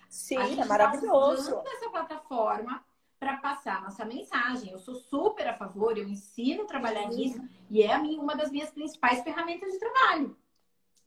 Sim, 0.07 0.61
é 0.61 0.65
maravilhoso. 0.65 1.55
Tá 1.55 1.71
essa 1.71 1.89
plataforma 1.89 2.85
para 3.23 3.37
passar 3.37 3.81
nossa 3.81 4.03
mensagem. 4.03 4.69
Eu 4.69 4.79
sou 4.79 4.95
super 4.95 5.47
a 5.47 5.53
favor, 5.53 5.97
eu 5.97 6.09
ensino 6.09 6.63
a 6.63 6.67
trabalhar 6.67 7.07
nisso 7.07 7.41
e 7.69 7.81
é 7.81 7.93
a 7.93 7.99
minha, 7.99 8.21
uma 8.21 8.35
das 8.35 8.51
minhas 8.51 8.69
principais 8.69 9.23
ferramentas 9.23 9.71
de 9.71 9.79
trabalho. 9.79 10.37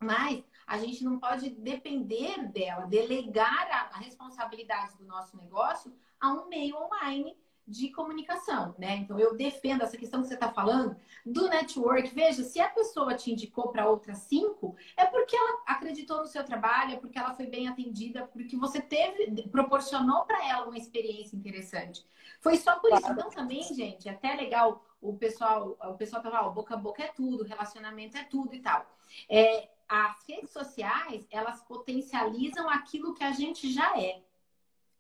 Mas 0.00 0.42
a 0.66 0.78
gente 0.78 1.04
não 1.04 1.18
pode 1.18 1.50
depender 1.50 2.48
dela, 2.48 2.86
delegar 2.86 3.68
a, 3.70 3.96
a 3.96 3.98
responsabilidade 3.98 4.96
do 4.96 5.04
nosso 5.04 5.36
negócio 5.36 5.94
a 6.18 6.32
um 6.32 6.48
meio 6.48 6.74
online 6.76 7.36
de 7.66 7.90
comunicação, 7.90 8.74
né? 8.78 8.96
Então 8.96 9.18
eu 9.18 9.34
defendo 9.36 9.82
essa 9.82 9.96
questão 9.96 10.22
que 10.22 10.28
você 10.28 10.34
está 10.34 10.52
falando 10.52 10.96
do 11.24 11.48
network. 11.48 12.14
Veja, 12.14 12.44
se 12.44 12.60
a 12.60 12.68
pessoa 12.68 13.14
te 13.14 13.32
indicou 13.32 13.68
para 13.68 13.88
outras 13.88 14.18
cinco, 14.18 14.76
é 14.96 15.04
porque 15.04 15.36
ela 15.36 15.62
acreditou 15.66 16.20
no 16.20 16.26
seu 16.26 16.44
trabalho, 16.44 16.94
é 16.94 16.96
porque 16.96 17.18
ela 17.18 17.34
foi 17.34 17.46
bem 17.46 17.68
atendida, 17.68 18.26
porque 18.26 18.56
você 18.56 18.80
teve, 18.80 19.48
proporcionou 19.48 20.24
para 20.24 20.48
ela 20.48 20.66
uma 20.66 20.78
experiência 20.78 21.36
interessante. 21.36 22.06
Foi 22.40 22.56
só 22.56 22.78
por 22.78 22.92
isso. 22.92 23.10
Então 23.10 23.30
também, 23.30 23.62
gente, 23.62 24.08
é 24.08 24.12
até 24.12 24.34
legal 24.34 24.84
o 25.00 25.16
pessoal, 25.16 25.76
o 25.80 25.94
pessoal 25.94 26.22
tava, 26.22 26.42
ó, 26.42 26.50
boca 26.50 26.74
a 26.74 26.78
boca 26.78 27.02
é 27.02 27.08
tudo, 27.08 27.44
relacionamento 27.44 28.16
é 28.16 28.24
tudo 28.24 28.54
e 28.54 28.60
tal. 28.60 28.86
É, 29.28 29.68
as 29.88 30.22
redes 30.26 30.50
sociais, 30.50 31.26
elas 31.30 31.62
potencializam 31.62 32.68
aquilo 32.68 33.14
que 33.14 33.24
a 33.24 33.32
gente 33.32 33.72
já 33.72 33.98
é. 34.00 34.22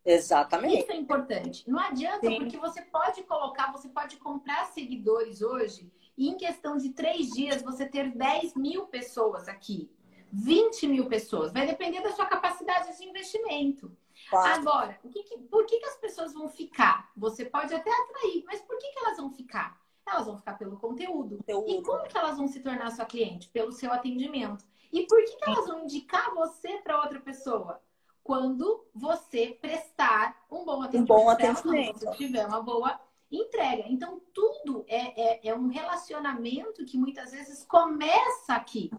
Exatamente. 0.06 0.82
Isso 0.82 0.92
é 0.92 0.96
importante. 0.96 1.68
Não 1.68 1.80
adianta, 1.80 2.28
Sim. 2.28 2.36
porque 2.38 2.56
você 2.56 2.80
pode 2.82 3.24
colocar, 3.24 3.72
você 3.72 3.88
pode 3.88 4.16
comprar 4.18 4.64
seguidores 4.66 5.42
hoje 5.42 5.92
e 6.16 6.28
em 6.28 6.36
questão 6.36 6.76
de 6.76 6.90
três 6.90 7.30
dias 7.32 7.60
você 7.60 7.86
ter 7.86 8.12
10 8.12 8.54
mil 8.54 8.86
pessoas 8.86 9.48
aqui, 9.48 9.90
20 10.32 10.86
mil 10.86 11.08
pessoas. 11.08 11.52
Vai 11.52 11.66
depender 11.66 12.00
da 12.00 12.12
sua 12.12 12.26
capacidade 12.26 12.96
de 12.96 13.04
investimento. 13.04 13.94
Claro. 14.30 14.60
Agora, 14.60 14.98
o 15.02 15.08
que 15.08 15.22
que, 15.24 15.38
por 15.38 15.66
que, 15.66 15.78
que 15.78 15.86
as 15.86 15.96
pessoas 15.96 16.32
vão 16.32 16.48
ficar? 16.48 17.10
Você 17.16 17.44
pode 17.44 17.74
até 17.74 17.90
atrair, 17.90 18.44
mas 18.46 18.60
por 18.62 18.78
que, 18.78 18.88
que 18.88 18.98
elas 19.00 19.18
vão 19.18 19.30
ficar? 19.30 19.78
Elas 20.06 20.26
vão 20.26 20.36
ficar 20.36 20.54
pelo 20.54 20.78
conteúdo. 20.78 21.38
conteúdo. 21.38 21.68
E 21.68 21.82
como 21.82 22.06
que 22.06 22.16
elas 22.16 22.36
vão 22.36 22.46
se 22.46 22.60
tornar 22.60 22.90
sua 22.92 23.04
cliente? 23.04 23.48
Pelo 23.48 23.72
seu 23.72 23.92
atendimento. 23.92 24.64
E 24.92 25.04
por 25.06 25.22
que, 25.24 25.36
que 25.36 25.50
elas 25.50 25.66
vão 25.66 25.82
indicar 25.82 26.32
você 26.32 26.78
para 26.78 27.00
outra 27.02 27.20
pessoa? 27.20 27.82
Quando 28.26 28.84
você 28.92 29.56
prestar 29.60 30.44
um 30.50 30.64
bom 30.64 30.82
atendimento. 30.82 31.12
Um 31.12 31.16
bom 31.16 31.30
atendimento. 31.30 32.00
Você 32.00 32.10
tiver 32.16 32.44
uma 32.44 32.60
boa 32.60 33.00
entrega. 33.30 33.84
Então, 33.88 34.20
tudo 34.34 34.84
é, 34.88 35.20
é, 35.20 35.48
é, 35.48 35.54
um 35.54 35.68
relacionamento 35.68 36.84
que 36.84 36.98
muitas 36.98 37.30
vezes 37.30 37.64
começa 37.64 38.54
aqui. 38.54 38.90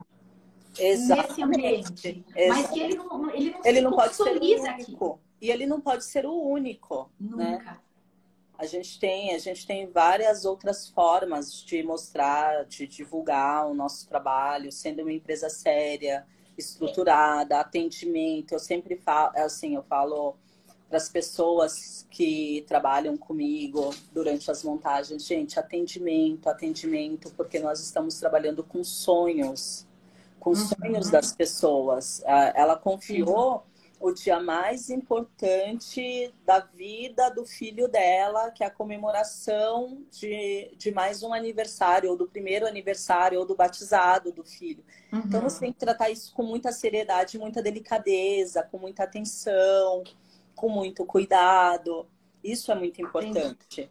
Exatamente. 0.79 1.27
Nesse 1.27 1.43
ambiente. 1.43 2.25
Exatamente. 2.35 2.47
Mas 2.47 2.69
que 2.69 2.79
ele 2.79 2.95
não, 2.95 3.29
ele 3.31 3.49
não 3.51 3.61
ele 3.65 3.81
não 3.81 3.91
pode 3.91 4.15
ser 4.15 4.23
o 4.23 4.43
único. 4.43 5.05
aqui. 5.05 5.21
E 5.41 5.51
ele 5.51 5.65
não 5.65 5.81
pode 5.81 6.05
ser 6.05 6.25
o 6.25 6.33
único. 6.33 7.11
Né? 7.19 7.51
Nunca. 7.51 7.71
Né? 7.71 7.79
A 8.57 8.65
gente 8.65 8.99
tem, 8.99 9.35
a 9.35 9.37
gente 9.37 9.67
tem 9.67 9.85
várias 9.87 10.45
outras 10.45 10.89
formas 10.89 11.53
de 11.63 11.83
mostrar, 11.83 12.65
de 12.65 12.87
divulgar 12.87 13.67
o 13.67 13.73
nosso 13.73 14.07
trabalho, 14.07 14.71
sendo 14.71 15.03
uma 15.03 15.11
empresa 15.11 15.47
séria, 15.47 16.25
estruturada, 16.57 17.59
atendimento. 17.59 18.53
Eu 18.53 18.59
sempre 18.59 18.95
falo, 18.97 19.31
assim, 19.35 19.75
eu 19.75 19.83
falo 19.83 20.35
para 20.89 20.97
as 20.97 21.09
pessoas 21.09 22.07
que 22.09 22.63
trabalham 22.67 23.17
comigo 23.17 23.93
durante 24.13 24.49
as 24.49 24.63
montagens, 24.63 25.25
gente, 25.25 25.59
atendimento, 25.59 26.47
atendimento, 26.47 27.31
porque 27.35 27.59
nós 27.59 27.81
estamos 27.81 28.17
trabalhando 28.19 28.63
com 28.63 28.83
sonhos, 28.83 29.85
com 30.39 30.51
uhum. 30.51 30.55
sonhos 30.55 31.09
das 31.09 31.33
pessoas. 31.35 32.23
Ah, 32.25 32.53
ela 32.55 32.77
confiou 32.77 33.55
uhum 33.55 33.76
o 33.99 34.11
dia 34.11 34.39
mais 34.39 34.89
importante 34.89 36.33
da 36.45 36.59
vida 36.59 37.29
do 37.29 37.45
filho 37.45 37.87
dela, 37.87 38.51
que 38.51 38.63
é 38.63 38.67
a 38.67 38.71
comemoração 38.71 40.05
de, 40.11 40.71
de 40.77 40.91
mais 40.91 41.23
um 41.23 41.33
aniversário, 41.33 42.11
ou 42.11 42.17
do 42.17 42.27
primeiro 42.27 42.67
aniversário, 42.67 43.39
ou 43.39 43.45
do 43.45 43.55
batizado 43.55 44.31
do 44.31 44.43
filho. 44.43 44.83
Uhum. 45.11 45.23
Então 45.25 45.41
você 45.41 45.59
tem 45.59 45.73
que 45.73 45.79
tratar 45.79 46.09
isso 46.09 46.33
com 46.33 46.43
muita 46.43 46.71
seriedade, 46.71 47.39
muita 47.39 47.61
delicadeza, 47.61 48.63
com 48.63 48.77
muita 48.77 49.03
atenção, 49.03 50.03
com 50.55 50.69
muito 50.69 51.05
cuidado. 51.05 52.07
Isso 52.43 52.71
é 52.71 52.75
muito 52.75 53.01
importante. 53.01 53.89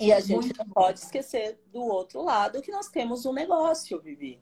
E 0.00 0.12
a 0.12 0.20
gente 0.20 0.46
muito 0.46 0.58
não 0.58 0.68
pode 0.68 1.00
esquecer 1.00 1.58
do 1.72 1.82
outro 1.82 2.22
lado 2.22 2.62
que 2.62 2.70
nós 2.70 2.88
temos 2.88 3.26
um 3.26 3.32
negócio, 3.32 4.00
Vivi. 4.00 4.40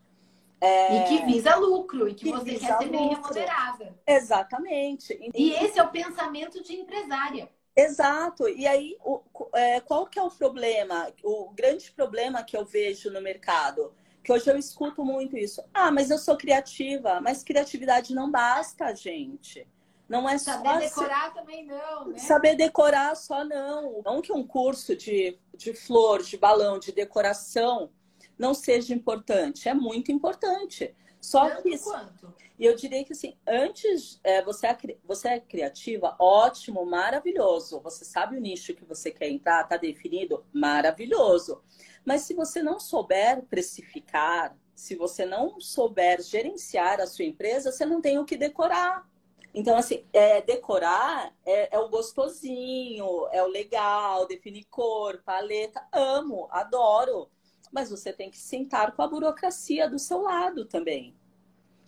É... 0.61 0.99
E 0.99 1.05
que 1.05 1.27
visa 1.27 1.55
lucro, 1.57 2.09
e 2.09 2.15
que, 2.15 2.25
que 2.25 2.31
você 2.33 2.59
quer 2.59 2.79
ser 2.79 2.89
bem 2.89 3.09
remunerada. 3.09 3.95
Exatamente. 4.07 5.19
E 5.35 5.53
esse 5.53 5.79
é 5.79 5.83
o 5.83 5.91
pensamento 5.91 6.63
de 6.63 6.75
empresária. 6.75 7.51
Exato. 7.77 8.49
E 8.49 8.67
aí, 8.67 8.97
o, 9.05 9.21
é, 9.53 9.81
qual 9.81 10.07
que 10.07 10.19
é 10.19 10.23
o 10.23 10.31
problema? 10.31 11.13
O 11.23 11.51
grande 11.51 11.93
problema 11.93 12.43
que 12.43 12.57
eu 12.57 12.65
vejo 12.65 13.11
no 13.11 13.21
mercado, 13.21 13.93
que 14.25 14.33
hoje 14.33 14.51
eu 14.51 14.57
escuto 14.57 15.05
muito 15.05 15.37
isso. 15.37 15.63
Ah, 15.75 15.91
mas 15.91 16.11
eu 16.11 16.17
sou 16.17 16.39
criativa. 16.39 17.21
Mas 17.21 17.45
criatividade 17.45 18.15
não 18.15 18.31
basta, 18.31 18.95
gente. 18.95 19.69
Não 20.09 20.29
é 20.29 20.39
Saber 20.39 20.69
só 20.69 21.03
decorar 21.03 21.29
se... 21.29 21.35
também 21.35 21.67
não, 21.67 22.09
né? 22.09 22.19
Saber 22.19 22.55
decorar 22.55 23.15
só 23.15 23.45
não. 23.45 24.01
Não 24.05 24.23
que 24.23 24.33
um 24.33 24.47
curso 24.47 24.97
de, 24.97 25.39
de 25.55 25.75
flor, 25.75 26.23
de 26.23 26.39
balão, 26.39 26.79
de 26.79 26.93
decoração 26.93 27.91
não 28.39 28.55
seja 28.55 28.95
importante. 28.95 29.69
É 29.69 29.75
muito 29.75 30.13
importante. 30.13 30.95
Só 31.21 31.49
Tanto 31.49 31.63
que. 31.63 31.79
Quanto? 31.79 32.35
E 32.59 32.65
eu 32.65 32.75
diria 32.75 33.05
que 33.05 33.13
assim, 33.13 33.37
antes 33.47 34.19
é, 34.25 34.43
você, 34.43 34.67
é, 34.67 34.77
você 35.05 35.29
é 35.29 35.41
criativa, 35.41 36.17
ótimo, 36.19 36.87
maravilhoso. 36.87 37.81
Você 37.81 38.05
sabe 38.05 38.37
o 38.37 38.41
nicho 38.41 38.75
que 38.75 38.85
você 38.85 39.11
quer 39.11 39.29
entrar, 39.29 39.65
tá 39.65 39.77
definido, 39.77 40.45
maravilhoso. 40.53 41.63
Mas 42.05 42.23
se 42.23 42.33
você 42.33 42.63
não 42.63 42.81
souber 42.81 43.43
precificar, 43.45 44.57
se 44.75 44.95
você 44.95 45.27
não 45.27 45.61
souber 45.61 46.23
gerenciar 46.23 47.01
a 47.01 47.07
sua 47.07 47.25
empresa, 47.25 47.73
você 47.73 47.85
não 47.85 48.01
tem 48.01 48.19
o 48.19 48.25
que 48.25 48.37
decorar. 48.37 49.07
Então, 49.53 49.77
assim, 49.77 50.05
é, 50.13 50.43
decorar 50.43 51.35
é, 51.45 51.75
é, 51.75 51.79
o 51.79 51.89
gostosinho, 51.89 53.27
é 53.33 53.43
o 53.43 53.49
legal, 53.49 54.27
definir 54.27 54.65
cor, 54.71 55.23
paleta. 55.25 55.83
Amo, 55.91 56.47
adoro. 56.51 57.31
Mas 57.73 57.91
você 57.91 58.13
tem 58.13 58.31
que 58.31 58.39
sentar 58.39 58.93
com 58.93 59.03
a 59.03 59.09
burocracia 59.09 59.89
do 59.89 59.99
seu 59.99 60.23
lado 60.23 60.65
também. 60.65 61.15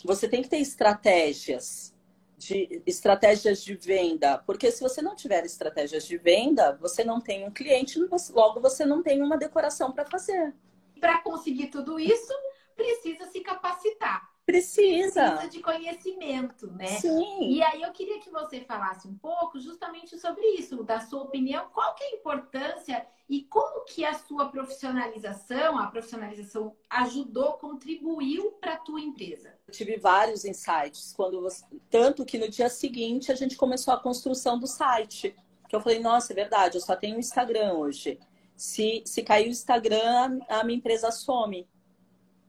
Você 0.05 0.29
tem 0.29 0.43
que 0.43 0.49
ter 0.49 0.59
estratégias 0.59 1.95
de 2.37 2.83
estratégias 2.87 3.65
de 3.65 3.75
venda, 3.75 4.39
porque 4.39 4.71
se 4.71 4.81
você 4.81 5.03
não 5.03 5.17
tiver 5.17 5.45
estratégias 5.45 6.07
de 6.07 6.17
venda, 6.17 6.77
você 6.81 7.03
não 7.03 7.21
tem 7.21 7.45
um 7.45 7.51
cliente, 7.51 7.99
logo 8.31 8.61
você 8.61 8.87
não 8.87 9.03
tem 9.03 9.21
uma 9.21 9.37
decoração 9.37 9.91
para 9.91 10.07
fazer. 10.07 10.55
Para 11.01 11.21
conseguir 11.21 11.67
tudo 11.67 11.99
isso, 11.99 12.33
precisa 12.77 13.27
se 13.27 13.41
capacitar. 13.41 14.38
Precisa. 14.49 15.33
Precisa 15.33 15.50
de 15.50 15.61
conhecimento, 15.61 16.69
né? 16.69 16.87
Sim. 16.87 17.50
E 17.50 17.62
aí 17.62 17.83
eu 17.83 17.93
queria 17.93 18.19
que 18.19 18.31
você 18.31 18.62
falasse 18.62 19.07
um 19.07 19.14
pouco 19.14 19.61
justamente 19.61 20.19
sobre 20.19 20.43
isso, 20.52 20.83
da 20.83 21.00
sua 21.00 21.25
opinião, 21.25 21.69
qual 21.75 21.95
que 21.95 22.02
é 22.02 22.07
a 22.07 22.17
importância 22.17 23.07
e 23.28 23.43
como 23.43 23.85
que 23.85 24.07
a 24.07 24.14
sua 24.14 24.49
profissionalização, 24.49 25.78
a 25.78 25.88
profissionalização 25.88 26.75
ajudou, 26.88 27.59
contribuiu 27.59 28.52
para 28.52 28.73
a 28.73 28.78
tua 28.78 29.02
empresa? 29.02 29.52
Eu 29.67 29.73
tive 29.75 29.99
vários 29.99 30.47
insights, 30.47 31.12
quando 31.14 31.43
você... 31.43 31.62
tanto 31.90 32.25
que 32.25 32.38
no 32.38 32.49
dia 32.49 32.71
seguinte 32.71 33.31
a 33.31 33.35
gente 33.35 33.55
começou 33.55 33.93
a 33.93 34.00
construção 34.00 34.59
do 34.59 34.67
site. 34.67 35.37
Que 35.69 35.76
eu 35.76 35.81
falei, 35.83 35.99
nossa, 35.99 36.33
é 36.33 36.35
verdade, 36.35 36.78
eu 36.78 36.81
só 36.81 36.97
tenho 36.97 37.19
Instagram 37.19 37.75
hoje. 37.75 38.19
Se, 38.57 39.02
se 39.05 39.23
cair 39.23 39.47
o 39.47 39.50
Instagram, 39.50 40.40
a 40.49 40.64
minha 40.64 40.78
empresa 40.78 41.11
some 41.11 41.69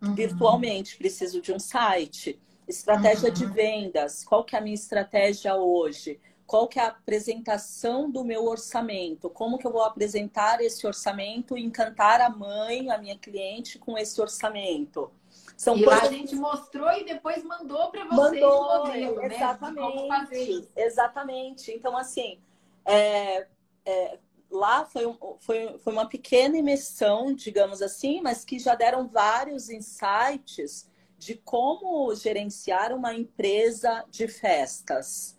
uhum. 0.01 0.13
virtualmente, 0.13 0.97
preciso 0.97 1.41
de 1.41 1.51
um 1.51 1.59
site. 1.59 2.39
Estratégia 2.67 3.29
uhum. 3.29 3.33
de 3.33 3.45
vendas, 3.45 4.23
qual 4.23 4.43
que 4.43 4.55
é 4.55 4.59
a 4.59 4.61
minha 4.61 4.75
estratégia 4.75 5.55
hoje? 5.55 6.19
Qual 6.45 6.67
que 6.67 6.79
é 6.79 6.83
a 6.83 6.87
apresentação 6.87 8.09
do 8.09 8.23
meu 8.23 8.45
orçamento? 8.45 9.29
Como 9.29 9.57
que 9.57 9.67
eu 9.67 9.71
vou 9.71 9.83
apresentar 9.83 10.61
esse 10.61 10.85
orçamento 10.85 11.57
e 11.57 11.63
encantar 11.63 12.21
a 12.21 12.29
mãe, 12.29 12.89
a 12.89 12.97
minha 12.97 13.17
cliente, 13.17 13.77
com 13.77 13.97
esse 13.97 14.19
orçamento? 14.19 15.11
São 15.55 15.77
e 15.77 15.83
coisas... 15.83 16.03
a 16.03 16.11
gente 16.11 16.35
mostrou 16.35 16.89
e 16.91 17.03
depois 17.03 17.43
mandou 17.43 17.91
para 17.91 18.05
vocês 18.05 18.41
mandou, 18.41 18.61
o 18.61 18.87
modelo, 18.87 19.21
exatamente, 19.23 20.55
né? 20.55 20.67
Exatamente. 20.75 21.71
Então, 21.71 21.97
assim, 21.97 22.39
é, 22.85 23.45
é, 23.85 24.19
lá 24.49 24.85
foi, 24.85 25.05
um, 25.05 25.17
foi, 25.39 25.77
foi 25.79 25.93
uma 25.93 26.07
pequena 26.07 26.57
imersão, 26.57 27.33
digamos 27.33 27.81
assim, 27.81 28.21
mas 28.21 28.43
que 28.43 28.59
já 28.59 28.75
deram 28.75 29.07
vários 29.07 29.69
insights 29.69 30.89
de 31.17 31.35
como 31.35 32.13
gerenciar 32.15 32.93
uma 32.93 33.13
empresa 33.13 34.05
de 34.09 34.27
festas. 34.27 35.37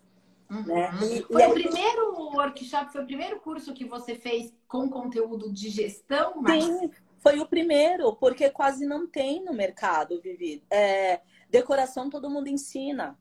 Uhum. 0.49 0.63
Né? 0.63 0.91
E, 1.03 1.21
foi 1.23 1.43
e 1.43 1.47
o 1.47 1.53
primeiro 1.53 2.11
workshop, 2.33 2.91
foi 2.91 3.01
o 3.03 3.05
primeiro 3.05 3.39
curso 3.39 3.73
que 3.73 3.85
você 3.85 4.15
fez 4.15 4.53
com 4.67 4.89
conteúdo 4.89 5.51
de 5.51 5.69
gestão? 5.69 6.41
Mas... 6.41 6.63
Sim, 6.63 6.91
foi 7.19 7.39
o 7.39 7.45
primeiro, 7.45 8.15
porque 8.15 8.49
quase 8.49 8.85
não 8.85 9.07
tem 9.07 9.43
no 9.43 9.53
mercado, 9.53 10.19
Vivi. 10.21 10.63
É, 10.69 11.21
decoração 11.49 12.09
todo 12.09 12.29
mundo 12.29 12.47
ensina. 12.47 13.17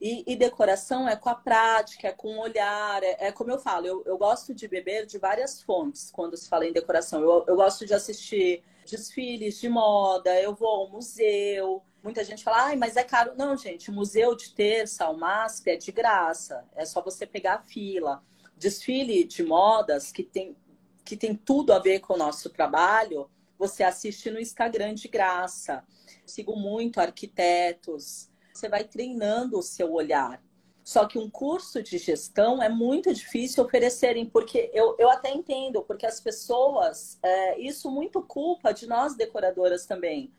E, 0.00 0.24
e, 0.26 0.34
decoração 0.34 1.06
é 1.06 1.14
com 1.14 1.28
a 1.28 1.34
prática, 1.34 2.08
é 2.08 2.12
com 2.12 2.36
o 2.36 2.40
olhar, 2.40 3.02
é, 3.02 3.26
é 3.26 3.32
como 3.32 3.50
eu 3.50 3.58
falo, 3.58 3.86
eu, 3.86 4.02
eu, 4.06 4.16
gosto 4.16 4.54
de 4.54 4.66
beber 4.66 5.04
de 5.04 5.18
várias 5.18 5.60
fontes 5.60 6.10
quando 6.10 6.38
se 6.38 6.48
fala 6.48 6.66
em 6.66 6.72
decoração. 6.72 7.20
Eu, 7.20 7.44
eu 7.46 7.54
gosto 7.54 7.84
de 7.84 7.92
assistir 7.92 8.62
desfiles 8.90 9.60
de 9.60 9.68
moda, 9.68 10.40
eu 10.40 10.54
vou 10.54 10.68
ao 10.68 10.90
museu. 10.90 11.82
Muita 12.02 12.24
gente 12.24 12.42
fala, 12.42 12.64
ai, 12.64 12.76
mas 12.76 12.96
é 12.96 13.04
caro. 13.04 13.34
Não, 13.36 13.54
gente, 13.54 13.90
museu 13.90 14.34
de 14.34 14.54
terça 14.54 15.04
ao 15.04 15.18
máscara 15.18 15.76
é 15.76 15.78
de 15.78 15.92
graça, 15.92 16.66
é 16.74 16.86
só 16.86 17.02
você 17.02 17.26
pegar 17.26 17.56
a 17.56 17.62
fila. 17.62 18.24
Desfile 18.56 19.22
de 19.24 19.42
modas 19.42 20.10
que 20.10 20.22
tem, 20.22 20.56
que 21.04 21.14
tem 21.14 21.34
tudo 21.34 21.74
a 21.74 21.78
ver 21.78 22.00
com 22.00 22.14
o 22.14 22.18
nosso 22.18 22.48
trabalho, 22.48 23.30
você 23.58 23.82
assiste 23.82 24.30
no 24.30 24.40
Instagram 24.40 24.94
de 24.94 25.08
graça. 25.08 25.84
sigo 26.24 26.56
muito 26.56 26.98
arquitetos, 26.98 28.29
você 28.60 28.68
vai 28.68 28.84
treinando 28.84 29.58
o 29.58 29.62
seu 29.62 29.92
olhar. 29.92 30.42
Só 30.84 31.06
que 31.06 31.18
um 31.18 31.30
curso 31.30 31.82
de 31.82 31.98
gestão 31.98 32.62
é 32.62 32.68
muito 32.68 33.12
difícil 33.12 33.64
oferecerem, 33.64 34.26
porque 34.26 34.70
eu, 34.74 34.96
eu 34.98 35.10
até 35.10 35.30
entendo, 35.32 35.82
porque 35.82 36.06
as 36.06 36.20
pessoas, 36.20 37.18
é, 37.22 37.58
isso 37.60 37.90
muito 37.90 38.22
culpa 38.22 38.72
de 38.72 38.86
nós 38.86 39.14
decoradoras 39.14 39.86
também, 39.86 40.32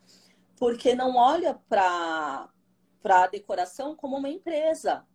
porque 0.57 0.93
não 0.93 1.15
olha 1.15 1.59
para 1.69 2.49
a 3.05 3.27
decoração 3.27 3.95
como 3.95 4.17
uma 4.17 4.29
empresa. 4.29 5.05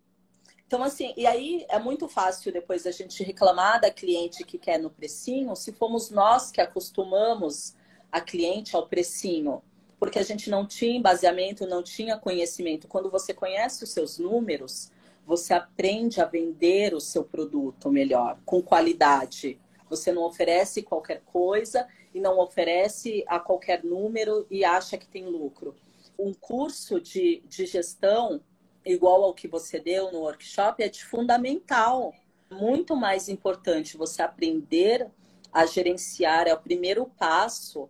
Então, 0.67 0.83
assim, 0.83 1.13
e 1.17 1.27
aí 1.27 1.65
é 1.69 1.79
muito 1.79 2.09
fácil 2.09 2.53
depois 2.53 2.87
a 2.87 2.91
gente 2.91 3.23
reclamar 3.23 3.81
da 3.81 3.91
cliente 3.91 4.45
que 4.45 4.59
quer 4.59 4.79
no 4.79 4.91
precinho, 4.91 5.55
se 5.55 5.73
fomos 5.73 6.11
nós 6.11 6.51
que 6.51 6.61
acostumamos 6.61 7.77
a 8.11 8.21
cliente 8.21 8.75
ao 8.75 8.89
precinho 8.89 9.63
porque 9.99 10.19
a 10.19 10.23
gente 10.23 10.51
não 10.51 10.67
tinha 10.67 11.01
baseamento, 11.01 11.67
não 11.67 11.83
tinha 11.83 12.19
conhecimento. 12.19 12.89
Quando 12.89 13.11
você 13.11 13.33
conhece 13.33 13.85
os 13.85 13.91
seus 13.91 14.19
números, 14.19 14.91
você 15.27 15.55
aprende 15.55 16.21
a 16.21 16.25
vender 16.25 16.95
o 16.95 17.01
seu 17.01 17.25
produto 17.25 17.91
melhor, 17.91 18.39
com 18.45 18.63
qualidade. 18.63 19.59
Você 19.89 20.13
não 20.13 20.23
oferece 20.23 20.83
qualquer 20.83 21.23
coisa 21.25 21.87
e 22.15 22.21
não 22.21 22.39
oferece 22.39 23.25
a 23.27 23.41
qualquer 23.41 23.83
número 23.83 24.47
e 24.51 24.65
acha 24.65 24.97
que 24.99 25.09
tem 25.09 25.27
lucro. 25.27 25.75
Um 26.19 26.33
curso 26.33 27.01
de, 27.01 27.43
de 27.49 27.67
gestão, 27.67 28.41
igual 28.85 29.25
ao 29.25 29.35
que 29.35 29.49
você 29.49 29.81
deu 29.81 30.13
no 30.13 30.21
workshop, 30.21 30.83
é 30.83 30.89
de 30.89 31.05
fundamental. 31.05 32.15
Muito 32.51 32.95
mais 32.95 33.29
importante 33.29 33.97
você 33.97 34.23
aprender 34.23 35.09
a 35.53 35.67
gerenciar, 35.67 36.47
é 36.47 36.55
o 36.55 36.61
primeiro 36.61 37.07
passo 37.19 37.89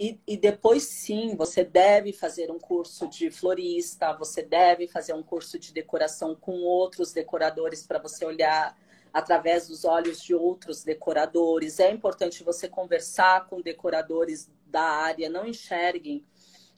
e, 0.00 0.20
e, 0.26 0.36
depois 0.36 0.84
sim, 0.84 1.34
você 1.34 1.64
deve 1.64 2.12
fazer 2.12 2.52
um 2.52 2.58
curso 2.58 3.08
de 3.08 3.30
florista, 3.30 4.12
você 4.12 4.42
deve 4.42 4.86
fazer 4.86 5.12
um 5.12 5.24
curso 5.24 5.58
de 5.58 5.72
decoração 5.72 6.36
com 6.36 6.60
outros 6.60 7.12
decoradores 7.12 7.84
para 7.84 7.98
você 7.98 8.24
olhar 8.24 8.78
através 9.12 9.66
dos 9.66 9.84
olhos 9.84 10.22
de 10.22 10.34
outros 10.34 10.84
decoradores. 10.84 11.80
É 11.80 11.90
importante 11.90 12.44
você 12.44 12.68
conversar 12.68 13.46
com 13.46 13.60
decoradores 13.60 14.48
da 14.66 14.82
área, 14.82 15.28
não 15.28 15.44
enxerguem 15.44 16.24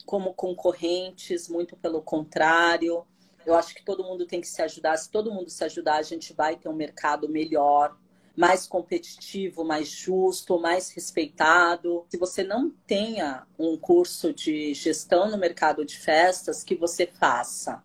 como 0.05 0.33
concorrentes, 0.33 1.47
muito 1.47 1.77
pelo 1.77 2.01
contrário. 2.01 3.05
Eu 3.45 3.53
acho 3.53 3.75
que 3.75 3.85
todo 3.85 4.03
mundo 4.03 4.25
tem 4.25 4.41
que 4.41 4.47
se 4.47 4.63
ajudar. 4.63 4.97
Se 4.97 5.11
todo 5.11 5.31
mundo 5.31 5.49
se 5.51 5.63
ajudar, 5.63 5.97
a 5.97 6.01
gente 6.01 6.33
vai 6.33 6.55
ter 6.55 6.69
um 6.69 6.73
mercado 6.73 7.29
melhor 7.29 7.95
mais 8.35 8.65
competitivo, 8.65 9.63
mais 9.63 9.87
justo, 9.87 10.59
mais 10.59 10.89
respeitado. 10.91 12.05
Se 12.09 12.17
você 12.17 12.43
não 12.43 12.69
tenha 12.87 13.45
um 13.57 13.77
curso 13.77 14.33
de 14.33 14.73
gestão 14.73 15.29
no 15.29 15.37
mercado 15.37 15.85
de 15.85 15.97
festas, 15.97 16.63
que 16.63 16.75
você 16.75 17.05
faça. 17.05 17.83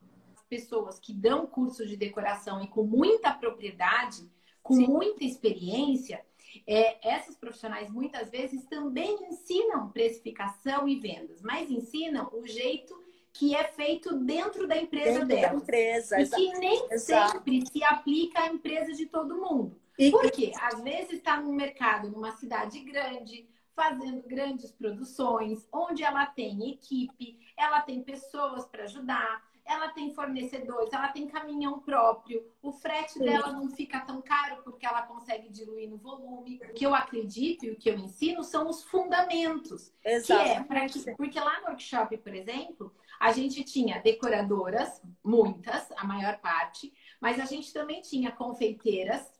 Pessoas 0.48 0.98
que 1.00 1.12
dão 1.12 1.46
curso 1.46 1.86
de 1.86 1.96
decoração 1.96 2.62
e 2.62 2.68
com 2.68 2.84
muita 2.84 3.32
propriedade, 3.32 4.30
com 4.62 4.74
Sim. 4.74 4.86
muita 4.86 5.24
experiência, 5.24 6.24
é, 6.66 7.08
essas 7.08 7.36
profissionais 7.36 7.90
muitas 7.90 8.30
vezes 8.30 8.64
também 8.66 9.18
ensinam 9.28 9.90
precificação 9.90 10.88
e 10.88 10.96
vendas, 10.98 11.42
mas 11.42 11.70
ensinam 11.70 12.30
o 12.32 12.46
jeito 12.46 12.94
que 13.32 13.54
é 13.54 13.64
feito 13.64 14.16
dentro 14.16 14.66
da 14.66 14.76
empresa 14.78 15.24
dentro 15.24 15.26
dela. 15.28 15.48
Da 15.48 15.54
empresa, 15.56 16.20
e 16.20 16.28
que 16.28 16.58
nem 16.58 16.86
exato. 16.90 17.32
sempre 17.32 17.66
se 17.66 17.84
aplica 17.84 18.42
à 18.42 18.46
empresa 18.46 18.92
de 18.92 19.06
todo 19.06 19.36
mundo. 19.36 19.78
E... 19.98 20.10
Por 20.10 20.30
quê? 20.30 20.52
Às 20.60 20.80
vezes 20.82 21.14
está 21.14 21.40
no 21.40 21.52
mercado, 21.52 22.10
numa 22.10 22.32
cidade 22.32 22.80
grande, 22.80 23.48
fazendo 23.74 24.22
grandes 24.26 24.72
produções, 24.72 25.66
onde 25.72 26.02
ela 26.02 26.26
tem 26.26 26.70
equipe, 26.70 27.38
ela 27.56 27.80
tem 27.80 28.02
pessoas 28.02 28.66
para 28.66 28.84
ajudar, 28.84 29.42
ela 29.66 29.88
tem 29.88 30.14
fornecedores, 30.14 30.92
ela 30.92 31.08
tem 31.08 31.26
caminhão 31.26 31.80
próprio, 31.80 32.46
o 32.62 32.72
frete 32.72 33.14
Sim. 33.14 33.24
dela 33.24 33.52
não 33.52 33.68
fica 33.68 34.00
tão 34.00 34.22
caro 34.22 34.62
porque 34.62 34.86
ela 34.86 35.02
consegue 35.02 35.50
diluir 35.50 35.90
no 35.90 35.98
volume. 35.98 36.60
O 36.70 36.72
que 36.72 36.86
eu 36.86 36.94
acredito 36.94 37.66
e 37.66 37.72
o 37.72 37.76
que 37.76 37.90
eu 37.90 37.98
ensino 37.98 38.44
são 38.44 38.68
os 38.68 38.84
fundamentos. 38.84 39.92
Exato. 40.04 40.66
Que 40.66 40.74
é 40.74 40.88
que, 40.88 41.16
porque 41.16 41.40
lá 41.40 41.60
no 41.60 41.66
workshop, 41.66 42.16
por 42.18 42.32
exemplo, 42.32 42.94
a 43.18 43.32
gente 43.32 43.64
tinha 43.64 44.00
decoradoras, 44.00 45.02
muitas, 45.22 45.90
a 45.96 46.04
maior 46.04 46.38
parte, 46.38 46.94
Mas 47.20 47.40
a 47.40 47.44
gente 47.44 47.72
também 47.72 48.00
tinha 48.02 48.30
confeiteiras, 48.30 49.32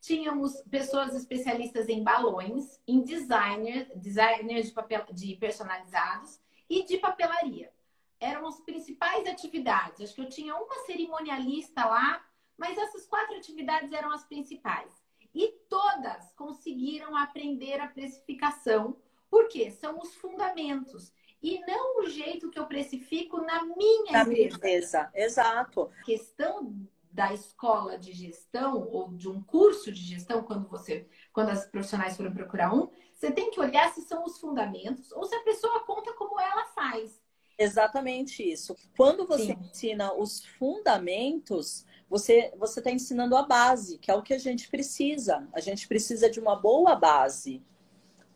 tínhamos 0.00 0.60
pessoas 0.70 1.14
especialistas 1.14 1.88
em 1.88 2.02
balões, 2.02 2.80
em 2.86 3.02
designer, 3.02 3.90
designers 3.96 4.66
de, 4.66 4.72
papel, 4.72 5.04
de 5.12 5.36
personalizados 5.36 6.40
e 6.68 6.84
de 6.84 6.98
papelaria. 6.98 7.72
Eram 8.20 8.46
as 8.46 8.60
principais 8.60 9.26
atividades. 9.26 10.00
Acho 10.00 10.14
que 10.14 10.20
eu 10.20 10.28
tinha 10.28 10.56
uma 10.56 10.74
cerimonialista 10.86 11.84
lá, 11.84 12.24
mas 12.56 12.76
essas 12.76 13.06
quatro 13.06 13.36
atividades 13.36 13.92
eram 13.92 14.12
as 14.12 14.24
principais. 14.24 14.92
E 15.34 15.52
todas 15.68 16.32
conseguiram 16.32 17.16
aprender 17.16 17.80
a 17.80 17.86
precificação, 17.86 18.96
porque 19.30 19.70
são 19.70 19.98
os 20.00 20.14
fundamentos 20.16 21.12
e 21.42 21.60
não 21.60 22.00
o 22.00 22.08
jeito 22.08 22.50
que 22.50 22.58
eu 22.58 22.66
precifico 22.66 23.40
na 23.40 23.64
minha 23.64 24.12
na 24.12 24.22
empresa. 24.22 24.28
Minha 24.28 24.48
empresa. 24.48 25.10
Exato. 25.14 25.90
A 26.00 26.04
questão 26.04 26.74
da 27.18 27.34
escola 27.34 27.98
de 27.98 28.12
gestão 28.12 28.88
ou 28.92 29.08
de 29.08 29.28
um 29.28 29.42
curso 29.42 29.90
de 29.90 30.00
gestão, 30.00 30.44
quando 30.44 30.68
você, 30.68 31.04
quando 31.32 31.48
as 31.48 31.66
profissionais 31.66 32.16
foram 32.16 32.32
procurar 32.32 32.72
um, 32.72 32.88
você 33.12 33.32
tem 33.32 33.50
que 33.50 33.58
olhar 33.58 33.92
se 33.92 34.02
são 34.02 34.24
os 34.24 34.38
fundamentos 34.38 35.10
ou 35.10 35.24
se 35.24 35.34
a 35.34 35.42
pessoa 35.42 35.80
conta 35.80 36.12
como 36.12 36.38
ela 36.38 36.66
faz. 36.66 37.20
Exatamente 37.58 38.48
isso. 38.48 38.76
Quando 38.96 39.26
você 39.26 39.46
Sim. 39.46 39.58
ensina 39.60 40.14
os 40.14 40.44
fundamentos, 40.44 41.84
você 42.08 42.52
você 42.56 42.78
está 42.78 42.92
ensinando 42.92 43.36
a 43.36 43.42
base, 43.42 43.98
que 43.98 44.12
é 44.12 44.14
o 44.14 44.22
que 44.22 44.32
a 44.32 44.38
gente 44.38 44.70
precisa. 44.70 45.44
A 45.52 45.58
gente 45.58 45.88
precisa 45.88 46.30
de 46.30 46.38
uma 46.38 46.54
boa 46.54 46.94
base 46.94 47.60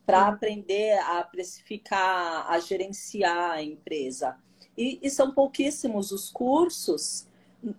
para 0.05 0.27
aprender 0.27 0.99
a 0.99 1.23
precificar, 1.23 2.51
a 2.51 2.59
gerenciar 2.59 3.53
a 3.53 3.63
empresa. 3.63 4.37
E, 4.77 4.99
e 5.01 5.09
são 5.09 5.33
pouquíssimos 5.33 6.11
os 6.11 6.33
cursos 6.33 7.31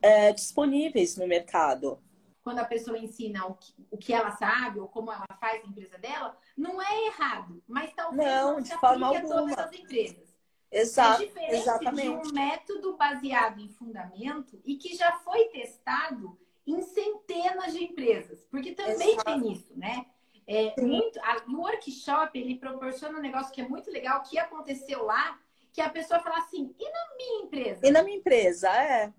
é, 0.02 0.32
disponíveis 0.32 1.18
no 1.18 1.28
mercado. 1.28 2.00
Quando 2.44 2.60
a 2.60 2.66
pessoa 2.66 2.98
ensina 2.98 3.46
o 3.46 3.54
que, 3.54 3.74
o 3.90 3.98
que 3.98 4.14
ela 4.14 4.32
sabe 4.32 4.80
ou 4.80 4.88
como 4.88 5.12
ela 5.12 5.26
faz 5.40 5.64
a 5.64 5.68
empresa 5.68 5.98
dela, 5.98 6.38
não 6.58 6.82
é 6.82 7.08
errado, 7.08 7.64
mas 7.68 7.94
talvez 7.94 8.28
não, 8.28 8.54
não 8.54 8.62
de 8.62 8.78
forma 8.78 9.08
alguma. 9.08 9.36
todas 9.36 9.58
as 9.58 9.74
empresas. 9.74 10.34
Exato, 10.70 11.22
é 11.22 11.26
diferente 11.28 11.54
exatamente. 11.54 12.02
de 12.02 12.10
um 12.10 12.34
método 12.34 12.98
baseado 12.98 13.60
em 13.60 13.70
fundamento 13.70 14.60
e 14.66 14.76
que 14.76 14.96
já 14.96 15.14
foi 15.20 15.46
testado 15.50 16.38
em 16.66 16.82
centenas 16.82 17.74
de 17.74 17.84
empresas, 17.84 18.44
porque 18.50 18.72
também 18.72 19.12
Exato. 19.12 19.24
tem 19.26 19.52
isso, 19.52 19.72
né? 19.78 20.06
É, 20.46 20.74
muito, 20.82 21.20
a, 21.22 21.44
o 21.48 21.62
workshop 21.62 22.38
ele 22.38 22.56
proporciona 22.56 23.18
um 23.18 23.22
negócio 23.22 23.54
que 23.54 23.62
é 23.62 23.68
muito 23.68 23.90
legal, 23.90 24.22
que 24.24 24.38
aconteceu 24.38 25.06
lá, 25.06 25.40
que 25.72 25.82
a 25.82 25.90
pessoa 25.90 26.20
fala 26.20 26.40
assim, 26.40 26.76
e 26.78 26.84
na 26.84 27.16
minha 27.16 27.44
empresa? 27.44 27.88
E 27.88 27.92
na 27.92 28.04
minha 28.04 28.18
empresa, 28.18 28.70
é. 28.70 29.14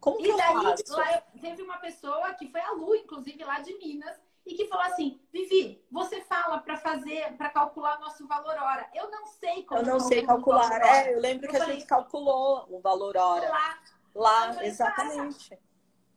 Como 0.00 0.18
que 0.18 0.30
e 0.30 0.36
daí, 0.36 0.54
lá, 0.54 1.20
teve 1.40 1.62
uma 1.62 1.78
pessoa 1.78 2.32
que 2.34 2.48
foi 2.48 2.60
a 2.60 2.70
Lu, 2.72 2.94
inclusive 2.94 3.42
lá 3.44 3.58
de 3.60 3.76
Minas, 3.78 4.16
e 4.46 4.54
que 4.54 4.66
falou 4.66 4.86
assim: 4.86 5.20
Vivi, 5.32 5.84
você 5.90 6.22
fala 6.22 6.58
para 6.58 6.76
fazer, 6.76 7.36
para 7.36 7.50
calcular 7.50 8.00
nosso 8.00 8.26
valor 8.26 8.56
hora. 8.56 8.88
Eu 8.94 9.10
não 9.10 9.26
sei 9.26 9.64
como. 9.64 9.80
Eu 9.80 9.86
não 9.86 10.00
sei 10.00 10.24
calcular. 10.24 10.80
É, 10.80 11.14
eu 11.14 11.20
lembro 11.20 11.46
eu 11.46 11.50
que 11.50 11.58
falei, 11.58 11.74
a 11.74 11.78
gente 11.78 11.86
calculou 11.86 12.66
o 12.70 12.80
valor 12.80 13.16
hora. 13.16 13.48
Lá. 13.48 13.78
Lá, 14.14 14.52
falei, 14.52 14.68
exatamente. 14.68 15.58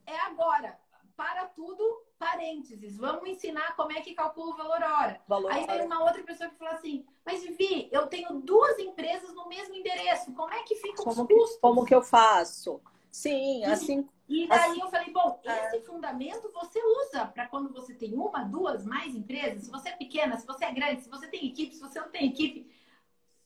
É 0.05 0.19
agora. 0.21 0.79
Para 1.15 1.45
tudo, 1.45 2.03
parênteses. 2.17 2.97
Vamos 2.97 3.29
ensinar 3.29 3.75
como 3.75 3.91
é 3.91 4.01
que 4.01 4.15
calcula 4.15 4.53
o 4.53 4.57
valor 4.57 4.81
hora. 4.81 5.21
Valor 5.27 5.51
Aí 5.51 5.67
veio 5.67 5.85
uma 5.85 6.03
outra 6.03 6.23
pessoa 6.23 6.49
que 6.49 6.55
falou 6.55 6.73
assim: 6.73 7.05
Mas 7.25 7.43
Vivi, 7.43 7.89
eu 7.91 8.07
tenho 8.07 8.39
duas 8.39 8.79
empresas 8.79 9.33
no 9.35 9.47
mesmo 9.47 9.75
endereço. 9.75 10.33
Como 10.33 10.51
é 10.51 10.63
que 10.63 10.75
fica 10.75 11.03
como 11.03 11.09
os 11.09 11.27
custos? 11.27 11.55
Que, 11.55 11.61
como 11.61 11.85
que 11.85 11.93
eu 11.93 12.01
faço? 12.01 12.81
Sim, 13.11 13.63
assim. 13.65 14.07
E 14.27 14.47
daí 14.47 14.71
assim, 14.71 14.81
eu 14.81 14.89
falei, 14.89 15.11
bom, 15.11 15.39
é. 15.43 15.67
esse 15.67 15.77
é... 15.77 15.81
fundamento 15.81 16.49
você 16.53 16.79
usa 16.81 17.25
para 17.25 17.47
quando 17.47 17.71
você 17.73 17.93
tem 17.93 18.13
uma, 18.13 18.43
duas, 18.43 18.85
mais 18.85 19.13
empresas, 19.13 19.65
se 19.65 19.69
você 19.69 19.89
é 19.89 19.95
pequena, 19.97 20.37
se 20.37 20.47
você 20.47 20.63
é 20.63 20.71
grande, 20.71 21.01
se 21.01 21.09
você 21.09 21.27
tem 21.27 21.47
equipe, 21.47 21.75
se 21.75 21.81
você 21.81 21.99
não 21.99 22.09
tem 22.09 22.27
equipe, 22.27 22.71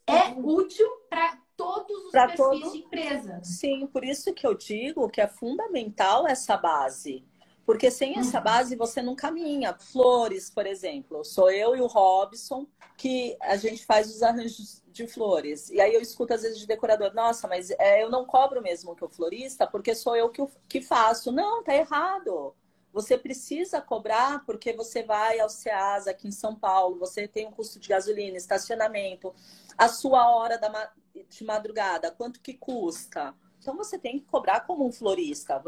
é 0.05 0.27
uhum. 0.29 0.57
útil 0.57 0.87
para 1.09 1.39
todos 1.57 2.05
os 2.05 2.11
pra 2.11 2.27
perfis 2.27 2.37
todo... 2.37 2.71
de 2.71 2.77
empresa. 2.77 3.41
Sim, 3.43 3.87
por 3.87 4.05
isso 4.05 4.33
que 4.33 4.45
eu 4.45 4.53
digo 4.53 5.09
que 5.09 5.19
é 5.19 5.27
fundamental 5.27 6.27
essa 6.27 6.55
base. 6.55 7.25
Porque 7.65 7.89
sem 7.89 8.19
essa 8.19 8.39
base 8.39 8.75
você 8.75 9.01
não 9.01 9.15
caminha. 9.15 9.73
Flores, 9.73 10.49
por 10.49 10.67
exemplo, 10.67 11.23
sou 11.23 11.49
eu 11.49 11.75
e 11.75 11.81
o 11.81 11.87
Robson 11.87 12.67
que 12.97 13.35
a 13.41 13.57
gente 13.57 13.85
faz 13.85 14.13
os 14.13 14.21
arranjos 14.23 14.83
de 14.87 15.07
flores. 15.07 15.69
E 15.69 15.81
aí 15.81 15.93
eu 15.93 16.01
escuto 16.01 16.33
às 16.33 16.43
vezes 16.43 16.59
de 16.59 16.67
decorador, 16.67 17.13
nossa, 17.13 17.47
mas 17.47 17.69
é, 17.71 18.03
eu 18.03 18.09
não 18.09 18.25
cobro 18.25 18.61
mesmo 18.61 18.95
que 18.95 19.03
o 19.03 19.09
florista, 19.09 19.67
porque 19.67 19.93
sou 19.93 20.15
eu 20.15 20.29
que, 20.29 20.45
que 20.69 20.81
faço. 20.81 21.31
Não, 21.31 21.63
tá 21.63 21.75
errado. 21.75 22.55
Você 22.93 23.17
precisa 23.17 23.81
cobrar 23.81 24.45
porque 24.45 24.71
você 24.71 25.03
vai 25.03 25.39
ao 25.39 25.49
SEAS 25.49 26.07
aqui 26.07 26.29
em 26.29 26.31
São 26.31 26.55
Paulo, 26.55 26.97
você 26.97 27.27
tem 27.27 27.45
um 27.45 27.51
custo 27.51 27.77
de 27.77 27.89
gasolina, 27.89 28.37
estacionamento, 28.37 29.35
a 29.77 29.89
sua 29.89 30.29
hora 30.33 30.57
da, 30.57 30.93
de 31.29 31.43
madrugada, 31.43 32.09
quanto 32.11 32.39
que 32.39 32.53
custa? 32.53 33.35
Então 33.65 33.75
você 33.75 33.97
tem 33.97 34.19
que 34.19 34.25
cobrar 34.27 34.59
como 34.59 34.85
um 34.85 34.91
florista. 34.91 35.59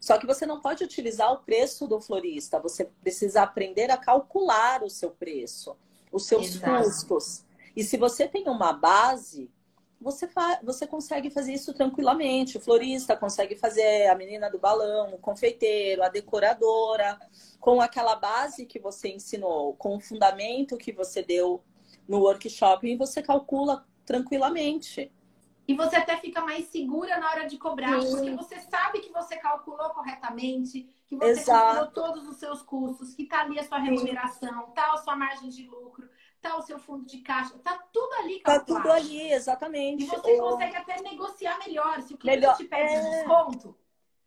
Só 0.00 0.18
que 0.18 0.26
você 0.26 0.44
não 0.44 0.60
pode 0.60 0.82
utilizar 0.82 1.32
o 1.32 1.38
preço 1.38 1.86
do 1.86 2.00
florista. 2.00 2.58
Você 2.58 2.86
precisa 3.00 3.42
aprender 3.42 3.92
a 3.92 3.96
calcular 3.96 4.82
o 4.82 4.90
seu 4.90 5.12
preço, 5.12 5.76
os 6.10 6.26
seus 6.26 6.56
Exato. 6.56 6.82
custos. 6.82 7.44
E 7.76 7.84
se 7.84 7.96
você 7.96 8.26
tem 8.26 8.48
uma 8.48 8.72
base, 8.72 9.48
você, 10.00 10.28
você 10.64 10.84
consegue 10.84 11.30
fazer 11.30 11.52
isso 11.52 11.72
tranquilamente. 11.72 12.58
O 12.58 12.60
florista 12.60 13.16
consegue 13.16 13.54
fazer 13.54 14.08
a 14.08 14.16
menina 14.16 14.50
do 14.50 14.58
balão, 14.58 15.14
o 15.14 15.18
confeiteiro, 15.18 16.02
a 16.02 16.08
decoradora, 16.08 17.16
com 17.60 17.80
aquela 17.80 18.16
base 18.16 18.66
que 18.66 18.80
você 18.80 19.10
ensinou, 19.10 19.74
com 19.74 19.94
o 19.94 20.00
fundamento 20.00 20.76
que 20.76 20.90
você 20.90 21.22
deu 21.22 21.62
no 22.08 22.18
workshop, 22.18 22.84
e 22.84 22.96
você 22.96 23.22
calcula 23.22 23.86
tranquilamente. 24.04 25.12
E 25.66 25.74
você 25.74 25.96
até 25.96 26.16
fica 26.18 26.40
mais 26.42 26.66
segura 26.66 27.18
na 27.18 27.30
hora 27.30 27.46
de 27.46 27.56
cobrar, 27.56 28.00
Sim. 28.02 28.10
porque 28.10 28.30
você 28.32 28.60
sabe 28.60 29.00
que 29.00 29.10
você 29.10 29.36
calculou 29.36 29.88
corretamente, 29.90 30.88
que 31.06 31.16
você 31.16 31.40
Exato. 31.40 31.60
calculou 31.60 31.90
todos 31.92 32.28
os 32.28 32.36
seus 32.36 32.60
custos, 32.62 33.14
que 33.14 33.22
está 33.22 33.40
ali 33.40 33.58
a 33.58 33.64
sua 33.64 33.78
remuneração, 33.78 34.68
está 34.68 34.92
a 34.92 34.98
sua 34.98 35.16
margem 35.16 35.48
de 35.48 35.66
lucro 35.66 36.08
tá 36.44 36.58
o 36.58 36.62
seu 36.62 36.78
fundo 36.78 37.06
de 37.06 37.18
caixa, 37.18 37.58
tá 37.60 37.82
tudo 37.90 38.12
ali 38.16 38.40
calculado. 38.40 38.66
Tá 38.66 38.74
tudo 38.74 38.92
ali, 38.92 39.32
exatamente. 39.32 40.04
E 40.04 40.06
você 40.06 40.36
consegue 40.36 40.76
até 40.76 41.00
negociar 41.00 41.58
melhor. 41.58 42.02
Se 42.02 42.12
o 42.12 42.18
cliente 42.18 42.40
melhor... 42.40 42.56
te 42.56 42.64
pede 42.64 42.92
é... 42.92 43.10
desconto, 43.10 43.74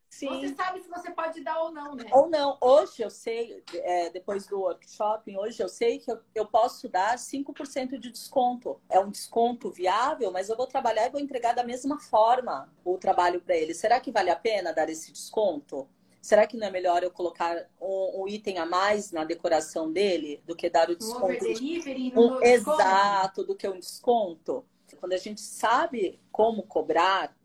Sim. 0.10 0.30
você 0.30 0.56
sabe 0.56 0.82
se 0.82 0.90
você 0.90 1.12
pode 1.12 1.44
dar 1.44 1.62
ou 1.62 1.72
não, 1.72 1.96
né? 1.96 2.06
Ou 2.12 2.30
não. 2.30 2.58
Hoje 2.62 3.02
eu 3.02 3.10
sei, 3.10 3.64
é, 3.74 4.10
depois 4.10 4.48
do 4.48 4.60
workshop, 4.60 5.38
hoje 5.38 5.62
eu 5.62 5.70
sei 5.70 6.00
que 6.00 6.12
eu, 6.12 6.20
eu 6.34 6.46
posso 6.46 6.88
dar 6.88 7.18
5% 7.18 7.98
de 7.98 8.12
desconto. 8.12 8.80
É 8.90 9.00
um 9.00 9.10
desconto 9.10 9.70
viável, 9.70 10.32
mas 10.32 10.50
eu 10.50 10.58
vou 10.58 10.68
trabalhar 10.68 11.08
e 11.08 11.10
vou 11.12 11.20
entregar 11.20 11.54
da 11.54 11.64
mesma 11.64 12.00
forma 12.00 12.72
o 12.84 12.98
trabalho 12.98 13.42
para 13.42 13.56
ele. 13.56 13.74
Será 13.74 14.00
que 14.00 14.12
vale 14.12 14.30
a 14.30 14.36
pena 14.36 14.74
dar 14.74 14.90
esse 14.90 15.12
desconto? 15.12 15.88
Será 16.22 16.46
que 16.46 16.58
não 16.58 16.68
é 16.68 16.72
melhor 16.72 17.04
eu 17.04 17.12
colocar 17.12 17.70
um, 17.80 18.24
um 18.24 18.28
item 18.28 18.58
a 18.58 18.66
mais 18.66 19.12
na 19.12 19.24
decoração 19.24 19.92
dele 19.92 20.42
do 20.46 20.56
que 20.56 20.70
dar 20.70 20.90
o 20.90 20.96
desconto? 20.96 21.36
Um 21.36 21.40
delivery 21.40 22.12
um, 22.18 22.44
Exato, 22.44 23.44
do 23.44 23.56
que 23.56 23.68
um 23.68 23.80
desconto. 23.80 24.66
Quando 25.00 25.14
a 25.14 25.18
gente 25.18 25.42
sabe 25.42 26.20
como 26.32 26.64
cobrar, 26.64 27.37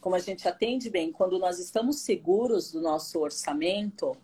como 0.00 0.14
a 0.14 0.18
gente 0.18 0.46
atende 0.46 0.88
bem, 0.88 1.10
quando 1.12 1.38
nós 1.38 1.58
estamos 1.58 2.00
seguros 2.00 2.72
do 2.72 2.80
nosso 2.80 3.18
orçamento, 3.18 4.16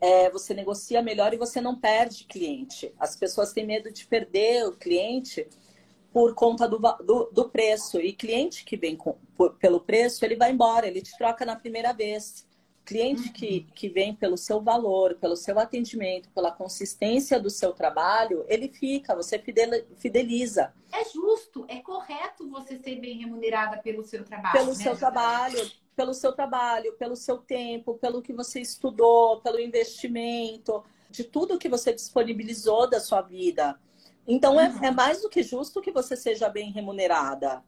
é, 0.00 0.30
você 0.30 0.54
negocia 0.54 1.02
melhor 1.02 1.32
e 1.34 1.36
você 1.36 1.60
não 1.60 1.78
perde 1.78 2.24
cliente. 2.24 2.92
As 2.98 3.16
pessoas 3.16 3.52
têm 3.52 3.66
medo 3.66 3.92
de 3.92 4.06
perder 4.06 4.66
o 4.66 4.76
cliente 4.76 5.46
por 6.12 6.34
conta 6.34 6.68
do, 6.68 6.78
do, 6.78 7.30
do 7.32 7.48
preço. 7.48 8.00
E 8.00 8.12
cliente 8.12 8.64
que 8.64 8.76
vem 8.76 8.96
com, 8.96 9.16
por, 9.36 9.54
pelo 9.54 9.80
preço, 9.80 10.24
ele 10.24 10.36
vai 10.36 10.52
embora, 10.52 10.86
ele 10.86 11.02
te 11.02 11.16
troca 11.16 11.44
na 11.44 11.56
primeira 11.56 11.92
vez. 11.92 12.46
Cliente 12.88 13.28
que, 13.28 13.66
que 13.74 13.86
vem 13.86 14.14
pelo 14.14 14.38
seu 14.38 14.62
valor, 14.62 15.14
pelo 15.16 15.36
seu 15.36 15.58
atendimento, 15.58 16.30
pela 16.30 16.50
consistência 16.50 17.38
do 17.38 17.50
seu 17.50 17.74
trabalho, 17.74 18.46
ele 18.48 18.66
fica, 18.70 19.14
você 19.14 19.38
fideliza. 19.98 20.72
É 20.90 21.04
justo, 21.04 21.66
é 21.68 21.80
correto 21.80 22.48
você 22.48 22.78
ser 22.78 22.96
bem 22.98 23.18
remunerada 23.18 23.76
pelo 23.76 24.02
seu 24.02 24.24
trabalho. 24.24 24.58
Pelo 24.58 24.68
né, 24.68 24.74
seu 24.82 24.96
trabalho, 24.96 25.70
pelo 25.94 26.14
seu 26.14 26.32
trabalho, 26.32 26.94
pelo 26.94 27.14
seu 27.14 27.36
tempo, 27.36 27.98
pelo 27.98 28.22
que 28.22 28.32
você 28.32 28.58
estudou, 28.58 29.42
pelo 29.42 29.60
investimento, 29.60 30.82
de 31.10 31.24
tudo 31.24 31.58
que 31.58 31.68
você 31.68 31.92
disponibilizou 31.92 32.88
da 32.88 33.00
sua 33.00 33.20
vida. 33.20 33.78
Então, 34.26 34.58
é, 34.58 34.70
uhum. 34.70 34.82
é, 34.82 34.86
é 34.86 34.90
mais 34.90 35.20
do 35.20 35.28
que 35.28 35.42
justo 35.42 35.82
que 35.82 35.92
você 35.92 36.16
seja 36.16 36.48
bem 36.48 36.72
remunerada. 36.72 37.62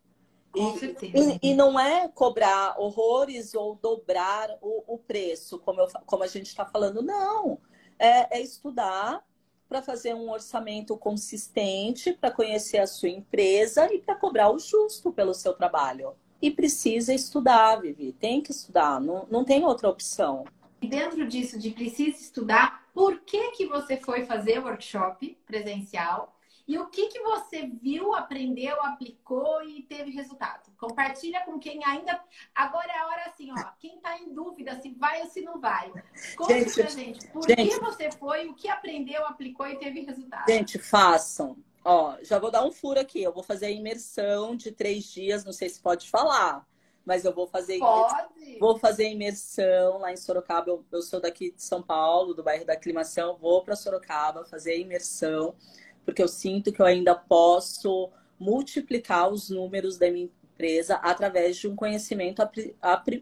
Com 0.52 0.76
certeza. 0.76 1.38
E, 1.42 1.50
e, 1.50 1.54
não 1.54 1.78
é 1.78 2.08
cobrar 2.08 2.74
horrores 2.78 3.54
ou 3.54 3.76
dobrar 3.76 4.50
o, 4.60 4.94
o 4.94 4.98
preço, 4.98 5.58
como, 5.60 5.80
eu, 5.80 5.88
como 6.04 6.24
a 6.24 6.26
gente 6.26 6.46
está 6.46 6.66
falando, 6.66 7.02
não. 7.02 7.58
É, 7.98 8.38
é 8.38 8.40
estudar 8.40 9.24
para 9.68 9.80
fazer 9.80 10.14
um 10.14 10.28
orçamento 10.30 10.96
consistente, 10.96 12.12
para 12.12 12.32
conhecer 12.32 12.78
a 12.78 12.86
sua 12.88 13.08
empresa 13.08 13.92
e 13.94 14.00
para 14.00 14.16
cobrar 14.16 14.50
o 14.50 14.58
justo 14.58 15.12
pelo 15.12 15.32
seu 15.32 15.52
trabalho. 15.52 16.14
E 16.42 16.50
precisa 16.50 17.14
estudar, 17.14 17.76
Vivi. 17.76 18.12
Tem 18.12 18.40
que 18.40 18.50
estudar, 18.50 19.00
não, 19.00 19.28
não 19.30 19.44
tem 19.44 19.64
outra 19.64 19.88
opção. 19.88 20.44
E 20.82 20.88
dentro 20.88 21.28
disso, 21.28 21.58
de 21.58 21.70
precisa 21.70 22.18
estudar, 22.18 22.88
por 22.92 23.20
que, 23.20 23.52
que 23.52 23.66
você 23.66 23.96
foi 23.96 24.24
fazer 24.24 24.58
workshop 24.58 25.38
presencial? 25.46 26.34
E 26.70 26.78
o 26.78 26.86
que, 26.86 27.08
que 27.08 27.18
você 27.18 27.66
viu, 27.66 28.14
aprendeu, 28.14 28.80
aplicou 28.80 29.60
e 29.64 29.82
teve 29.82 30.12
resultado? 30.12 30.70
Compartilha 30.78 31.44
com 31.44 31.58
quem 31.58 31.84
ainda. 31.84 32.22
Agora 32.54 32.86
é 32.86 32.96
a 32.96 33.06
hora 33.08 33.24
assim, 33.26 33.50
ó. 33.50 33.72
Quem 33.80 33.96
está 33.96 34.16
em 34.16 34.32
dúvida 34.32 34.80
se 34.80 34.90
vai 34.90 35.20
ou 35.20 35.26
se 35.26 35.40
não 35.40 35.60
vai. 35.60 35.92
Conte 36.36 36.52
gente, 36.52 36.74
pra 36.74 36.86
gente. 36.86 37.26
Por 37.26 37.42
gente, 37.44 37.70
que 37.70 37.80
você 37.80 38.12
foi, 38.12 38.46
o 38.46 38.54
que 38.54 38.68
aprendeu, 38.68 39.26
aplicou 39.26 39.66
e 39.66 39.80
teve 39.80 40.02
resultado? 40.02 40.48
Gente, 40.48 40.78
façam. 40.78 41.56
Ó, 41.84 42.16
já 42.22 42.38
vou 42.38 42.52
dar 42.52 42.64
um 42.64 42.70
furo 42.70 43.00
aqui. 43.00 43.20
Eu 43.20 43.32
vou 43.32 43.42
fazer 43.42 43.66
a 43.66 43.70
imersão 43.72 44.54
de 44.54 44.70
três 44.70 45.06
dias, 45.06 45.44
não 45.44 45.52
sei 45.52 45.68
se 45.68 45.80
pode 45.80 46.08
falar, 46.08 46.64
mas 47.04 47.24
eu 47.24 47.34
vou 47.34 47.48
fazer. 47.48 47.80
Pode. 47.80 48.58
Vou 48.60 48.78
fazer 48.78 49.06
a 49.06 49.10
imersão 49.10 49.98
lá 49.98 50.12
em 50.12 50.16
Sorocaba. 50.16 50.70
Eu, 50.70 50.86
eu 50.92 51.02
sou 51.02 51.20
daqui 51.20 51.50
de 51.50 51.64
São 51.64 51.82
Paulo, 51.82 52.32
do 52.32 52.44
bairro 52.44 52.64
da 52.64 52.74
Aclimação. 52.74 53.36
Vou 53.38 53.64
para 53.64 53.74
Sorocaba 53.74 54.44
fazer 54.44 54.70
a 54.70 54.76
imersão, 54.76 55.56
porque 56.04 56.22
eu 56.22 56.28
sinto 56.28 56.72
que 56.72 56.80
eu 56.80 56.86
ainda 56.86 57.14
posso 57.14 58.10
multiplicar 58.38 59.30
os 59.30 59.50
números 59.50 59.98
da 59.98 60.10
minha 60.10 60.28
empresa 60.54 60.96
através 60.96 61.56
de 61.56 61.68
um 61.68 61.76
conhecimento 61.76 62.42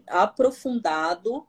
aprofundado 0.07 1.45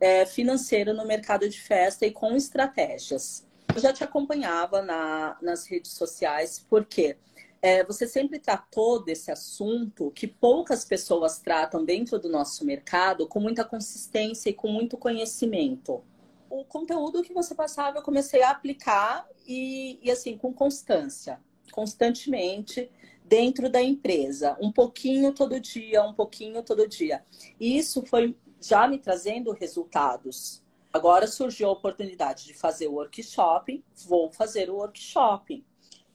é, 0.00 0.24
financeiro 0.26 0.94
no 0.94 1.06
mercado 1.06 1.48
de 1.48 1.60
festa 1.60 2.06
e 2.06 2.10
com 2.10 2.34
estratégias. 2.34 3.46
Eu 3.74 3.80
já 3.80 3.92
te 3.92 4.02
acompanhava 4.02 4.80
na, 4.82 5.36
nas 5.42 5.66
redes 5.66 5.92
sociais, 5.92 6.64
porque 6.68 7.16
é, 7.60 7.84
você 7.84 8.06
sempre 8.06 8.38
tratou 8.38 9.04
desse 9.04 9.30
assunto 9.30 10.10
que 10.12 10.26
poucas 10.26 10.84
pessoas 10.84 11.38
tratam 11.38 11.84
dentro 11.84 12.18
do 12.18 12.28
nosso 12.28 12.64
mercado 12.64 13.26
com 13.26 13.40
muita 13.40 13.64
consistência 13.64 14.50
e 14.50 14.54
com 14.54 14.68
muito 14.68 14.96
conhecimento. 14.96 16.02
O 16.50 16.64
conteúdo 16.64 17.22
que 17.22 17.34
você 17.34 17.54
passava 17.54 17.98
eu 17.98 18.02
comecei 18.02 18.42
a 18.42 18.50
aplicar 18.50 19.28
e, 19.46 19.98
e 20.02 20.10
assim, 20.10 20.36
com 20.36 20.52
constância, 20.52 21.40
constantemente 21.72 22.90
dentro 23.24 23.68
da 23.68 23.82
empresa, 23.82 24.56
um 24.60 24.72
pouquinho 24.72 25.32
todo 25.32 25.60
dia, 25.60 26.02
um 26.02 26.14
pouquinho 26.14 26.62
todo 26.62 26.88
dia. 26.88 27.22
E 27.60 27.76
isso 27.76 28.02
foi 28.06 28.34
já 28.60 28.88
me 28.88 28.98
trazendo 28.98 29.52
resultados. 29.52 30.62
Agora 30.92 31.26
surgiu 31.26 31.68
a 31.68 31.72
oportunidade 31.72 32.46
de 32.46 32.54
fazer 32.54 32.88
o 32.88 32.94
workshop, 32.94 33.84
vou 34.06 34.30
fazer 34.30 34.70
o 34.70 34.76
workshop. 34.76 35.64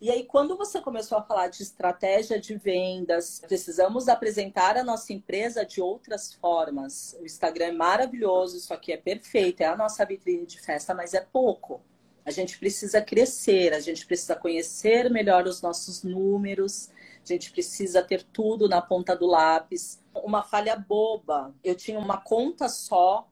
E 0.04 0.12
aí, 0.12 0.26
quando 0.26 0.58
você 0.58 0.82
começou 0.82 1.18
a 1.18 1.24
falar 1.24 1.48
de 1.48 1.64
estratégia 1.64 2.38
de 2.38 2.58
vendas, 2.58 3.40
precisamos 3.40 4.10
apresentar 4.10 4.76
a 4.76 4.84
nossa 4.84 5.14
empresa 5.14 5.66
de 5.66 5.80
outras 5.80 6.34
formas. 6.34 7.16
O 7.22 7.26
Instagram 7.26 7.68
é 7.68 7.72
maravilhoso, 7.72 8.58
isso 8.58 8.74
aqui 8.74 8.92
é 8.92 8.98
perfeito, 8.98 9.62
é 9.62 9.66
a 9.66 9.78
nossa 9.78 10.06
vitrine 10.06 10.46
de 10.46 10.60
festa, 10.60 10.94
mas 10.94 11.14
é 11.14 11.22
pouco. 11.22 11.82
A 12.26 12.32
gente 12.32 12.60
precisa 12.60 13.02
crescer, 13.02 13.74
a 13.74 13.80
gente 13.80 14.06
precisa 14.06 14.36
conhecer 14.36 15.10
melhor 15.10 15.48
os 15.48 15.62
nossos 15.62 16.04
números, 16.04 16.90
a 17.24 17.26
gente 17.26 17.50
precisa 17.50 18.04
ter 18.04 18.24
tudo 18.24 18.68
na 18.68 18.82
ponta 18.82 19.16
do 19.16 19.26
lápis. 19.26 20.04
Uma 20.14 20.44
falha 20.44 20.76
boba, 20.76 21.56
eu 21.64 21.76
tinha 21.76 21.98
uma 21.98 22.18
conta 22.18 22.68
só 22.68 23.26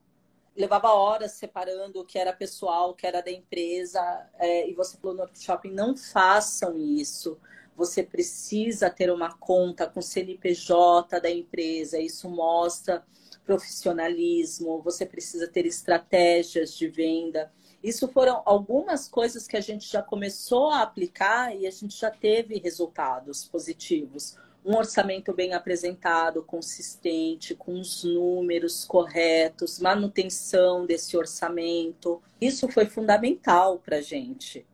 levava 0.56 0.90
horas 0.90 1.34
separando 1.34 2.00
o 2.00 2.06
que 2.06 2.18
era 2.18 2.34
pessoal, 2.34 2.92
o 2.92 2.94
que 2.94 3.08
era 3.08 3.22
da 3.22 3.32
empresa. 3.32 4.02
É, 4.38 4.70
e 4.70 4.74
você 4.74 4.98
falou 4.98 5.16
no 5.16 5.24
workshop, 5.24 5.70
não 5.70 5.96
façam 5.96 6.78
isso. 6.78 7.38
Você 7.76 8.04
precisa 8.04 8.90
ter 8.90 9.12
uma 9.12 9.36
conta 9.38 9.88
com 9.88 10.02
CNPJ 10.02 11.20
da 11.20 11.30
empresa. 11.30 12.00
Isso 12.00 12.30
mostra 12.30 13.04
profissionalismo. 13.46 14.82
Você 14.82 15.06
precisa 15.06 15.48
ter 15.48 15.66
estratégias 15.66 16.74
de 16.78 16.88
venda. 16.88 17.52
Isso 17.84 18.08
foram 18.08 18.44
algumas 18.46 19.08
coisas 19.08 19.48
que 19.48 19.58
a 19.58 19.62
gente 19.62 19.90
já 19.90 20.04
começou 20.04 20.70
a 20.70 20.82
aplicar 20.82 21.56
e 21.56 21.66
a 21.66 21.72
gente 21.72 21.98
já 21.98 22.12
teve 22.12 22.60
resultados 22.60 23.46
positivos 23.46 24.38
um 24.64 24.76
orçamento 24.76 25.34
bem 25.34 25.54
apresentado, 25.54 26.44
consistente, 26.44 27.56
com 27.56 27.80
os 27.80 28.04
números 28.04 28.86
corretos, 28.86 29.80
manutenção 29.80 30.86
desse 30.86 31.18
orçamento. 31.18 32.22
Isso 32.40 32.68
foi 32.70 32.86
fundamental 32.86 33.80
para 33.80 33.98
a 33.98 34.02
gente, 34.02 34.66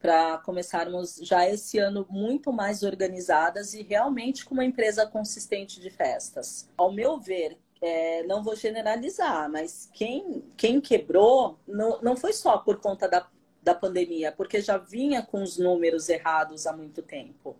para 0.00 0.38
começarmos 0.38 1.16
já 1.22 1.48
esse 1.48 1.78
ano 1.78 2.06
muito 2.08 2.52
mais 2.52 2.82
organizadas 2.82 3.74
e 3.74 3.82
realmente 3.82 4.44
com 4.44 4.54
uma 4.54 4.64
empresa 4.64 5.06
consistente 5.06 5.80
de 5.80 5.90
festas. 5.90 6.68
Ao 6.76 6.90
meu 6.90 7.18
ver, 7.18 7.58
é, 7.82 8.22
não 8.22 8.42
vou 8.42 8.56
generalizar, 8.56 9.50
mas 9.50 9.90
quem, 9.92 10.42
quem 10.56 10.80
quebrou 10.80 11.58
não, 11.68 12.00
não 12.00 12.16
foi 12.16 12.32
só 12.32 12.56
por 12.56 12.80
conta 12.80 13.06
da, 13.06 13.28
da 13.62 13.74
pandemia, 13.74 14.32
porque 14.32 14.62
já 14.62 14.78
vinha 14.78 15.22
com 15.22 15.42
os 15.42 15.58
números 15.58 16.08
errados 16.08 16.66
há 16.66 16.72
muito 16.74 17.02
tempo 17.02 17.56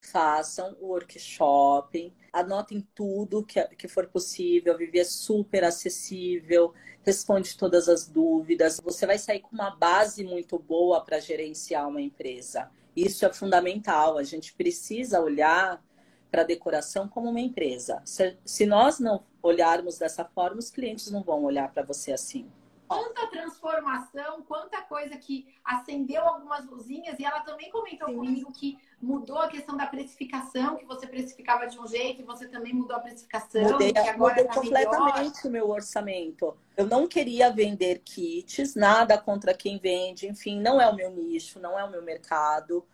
façam 0.00 0.76
o 0.80 0.88
workshop, 0.88 2.12
anotem 2.32 2.86
tudo 2.94 3.44
que, 3.44 3.62
que 3.76 3.88
for 3.88 4.06
possível, 4.06 4.76
viver 4.76 5.04
super 5.04 5.64
acessível, 5.64 6.72
responde 7.02 7.56
todas 7.56 7.88
as 7.88 8.06
dúvidas. 8.08 8.80
Você 8.82 9.06
vai 9.06 9.18
sair 9.18 9.40
com 9.40 9.54
uma 9.54 9.70
base 9.70 10.24
muito 10.24 10.58
boa 10.58 11.04
para 11.04 11.20
gerenciar 11.20 11.88
uma 11.88 12.00
empresa. 12.00 12.70
Isso 12.96 13.24
é 13.24 13.32
fundamental. 13.32 14.18
A 14.18 14.22
gente 14.22 14.52
precisa 14.54 15.20
olhar 15.20 15.82
para 16.30 16.42
a 16.42 16.46
decoração 16.46 17.08
como 17.08 17.30
uma 17.30 17.40
empresa. 17.40 18.02
Se, 18.04 18.36
se 18.44 18.66
nós 18.66 18.98
não 18.98 19.24
olharmos 19.42 19.98
dessa 19.98 20.24
forma, 20.24 20.58
os 20.58 20.70
clientes 20.70 21.10
não 21.10 21.22
vão 21.22 21.44
olhar 21.44 21.72
para 21.72 21.82
você 21.82 22.12
assim 22.12 22.50
quanta 22.90 23.28
transformação, 23.28 24.42
quanta 24.42 24.82
coisa 24.82 25.16
que 25.16 25.46
acendeu 25.64 26.22
algumas 26.22 26.68
luzinhas. 26.68 27.18
E 27.20 27.24
ela 27.24 27.40
também 27.40 27.70
comentou 27.70 28.08
Sim. 28.08 28.16
comigo 28.16 28.52
que 28.52 28.76
mudou 29.00 29.38
a 29.38 29.48
questão 29.48 29.76
da 29.76 29.86
precificação, 29.86 30.76
que 30.76 30.84
você 30.84 31.06
precificava 31.06 31.68
de 31.68 31.78
um 31.78 31.86
jeito 31.86 32.20
e 32.20 32.24
você 32.24 32.48
também 32.48 32.74
mudou 32.74 32.96
a 32.96 33.00
precificação. 33.00 33.62
Mudei, 33.62 33.92
que 33.92 33.98
agora 34.00 34.34
mudei 34.34 34.44
tá 34.44 34.54
completamente 34.54 35.46
o 35.46 35.50
meu 35.50 35.70
orçamento. 35.70 36.56
Eu 36.76 36.86
não 36.86 37.06
queria 37.06 37.52
vender 37.52 38.00
kits, 38.04 38.74
nada 38.74 39.16
contra 39.16 39.54
quem 39.54 39.78
vende, 39.78 40.26
enfim, 40.26 40.60
não 40.60 40.80
é 40.80 40.88
o 40.88 40.94
meu 40.96 41.10
nicho, 41.12 41.60
não 41.60 41.78
é 41.78 41.84
o 41.84 41.90
meu 41.90 42.02
mercado 42.02 42.84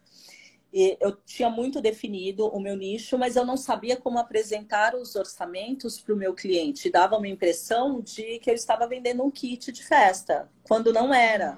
eu 1.01 1.17
tinha 1.25 1.49
muito 1.49 1.81
definido 1.81 2.49
o 2.49 2.61
meu 2.61 2.77
nicho, 2.77 3.17
mas 3.17 3.35
eu 3.35 3.47
não 3.47 3.57
sabia 3.57 3.97
como 3.97 4.19
apresentar 4.19 4.95
os 4.95 5.17
orçamentos 5.17 5.99
para 5.99 6.13
o 6.13 6.17
meu 6.17 6.35
cliente. 6.35 6.91
Dava 6.91 7.17
uma 7.17 7.29
impressão 7.29 8.01
de 8.03 8.39
que 8.41 8.51
eu 8.51 8.55
estava 8.55 8.87
vendendo 8.87 9.23
um 9.23 9.31
kit 9.31 9.73
de 9.73 9.83
festa, 9.83 10.51
quando 10.65 10.93
não 10.93 11.15
era. 11.15 11.57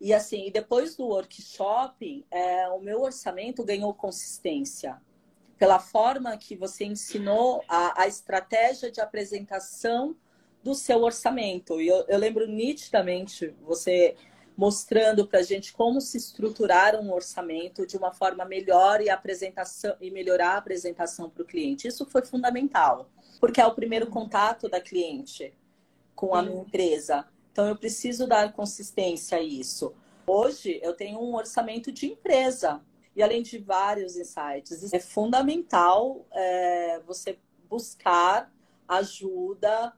E 0.00 0.14
assim, 0.14 0.50
depois 0.50 0.96
do 0.96 1.06
workshop, 1.06 2.24
é, 2.30 2.68
o 2.68 2.80
meu 2.80 3.02
orçamento 3.02 3.64
ganhou 3.64 3.92
consistência. 3.92 4.98
Pela 5.58 5.78
forma 5.78 6.36
que 6.38 6.56
você 6.56 6.84
ensinou 6.84 7.62
a, 7.68 8.02
a 8.02 8.06
estratégia 8.06 8.90
de 8.90 9.00
apresentação 9.00 10.16
do 10.62 10.74
seu 10.74 11.02
orçamento. 11.02 11.80
E 11.80 11.88
eu, 11.88 12.04
eu 12.08 12.18
lembro 12.18 12.46
nitidamente 12.46 13.54
você 13.62 14.16
mostrando 14.58 15.24
para 15.24 15.38
a 15.38 15.42
gente 15.42 15.72
como 15.72 16.00
se 16.00 16.16
estruturar 16.16 16.96
um 16.96 17.12
orçamento 17.12 17.86
de 17.86 17.96
uma 17.96 18.12
forma 18.12 18.44
melhor 18.44 19.00
e, 19.00 19.08
apresentação, 19.08 19.94
e 20.00 20.10
melhorar 20.10 20.54
a 20.54 20.56
apresentação 20.56 21.30
para 21.30 21.44
o 21.44 21.46
cliente. 21.46 21.86
Isso 21.86 22.04
foi 22.04 22.24
fundamental, 22.24 23.08
porque 23.38 23.60
é 23.60 23.66
o 23.66 23.72
primeiro 23.72 24.08
contato 24.08 24.68
da 24.68 24.80
cliente 24.80 25.54
com 26.12 26.34
a 26.34 26.42
minha 26.42 26.62
empresa. 26.62 27.24
Então, 27.52 27.68
eu 27.68 27.76
preciso 27.76 28.26
dar 28.26 28.52
consistência 28.52 29.38
a 29.38 29.40
isso. 29.40 29.94
Hoje, 30.26 30.80
eu 30.82 30.92
tenho 30.92 31.20
um 31.20 31.36
orçamento 31.36 31.92
de 31.92 32.06
empresa. 32.06 32.82
E 33.14 33.22
além 33.22 33.44
de 33.44 33.58
vários 33.58 34.16
insights, 34.16 34.92
é 34.92 34.98
fundamental 34.98 36.26
é, 36.32 36.98
você 37.06 37.38
buscar 37.68 38.52
ajuda 38.88 39.92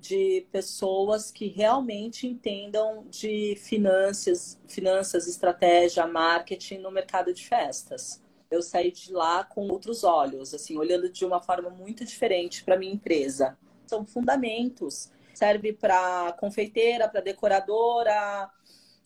de 0.00 0.46
pessoas 0.50 1.30
que 1.30 1.46
realmente 1.46 2.26
entendam 2.26 3.04
de 3.08 3.54
finanças, 3.56 4.58
finanças, 4.66 5.28
estratégia, 5.28 6.06
marketing 6.06 6.78
no 6.78 6.90
mercado 6.90 7.32
de 7.34 7.46
festas. 7.46 8.22
Eu 8.50 8.62
saí 8.62 8.90
de 8.90 9.12
lá 9.12 9.44
com 9.44 9.68
outros 9.68 10.02
olhos, 10.02 10.54
assim, 10.54 10.76
olhando 10.76 11.08
de 11.08 11.24
uma 11.24 11.40
forma 11.40 11.70
muito 11.70 12.04
diferente 12.04 12.64
para 12.64 12.78
minha 12.78 12.92
empresa. 12.92 13.56
São 13.86 14.04
fundamentos. 14.04 15.10
Serve 15.34 15.72
para 15.72 16.32
confeiteira, 16.32 17.08
para 17.08 17.20
decoradora, 17.20 18.50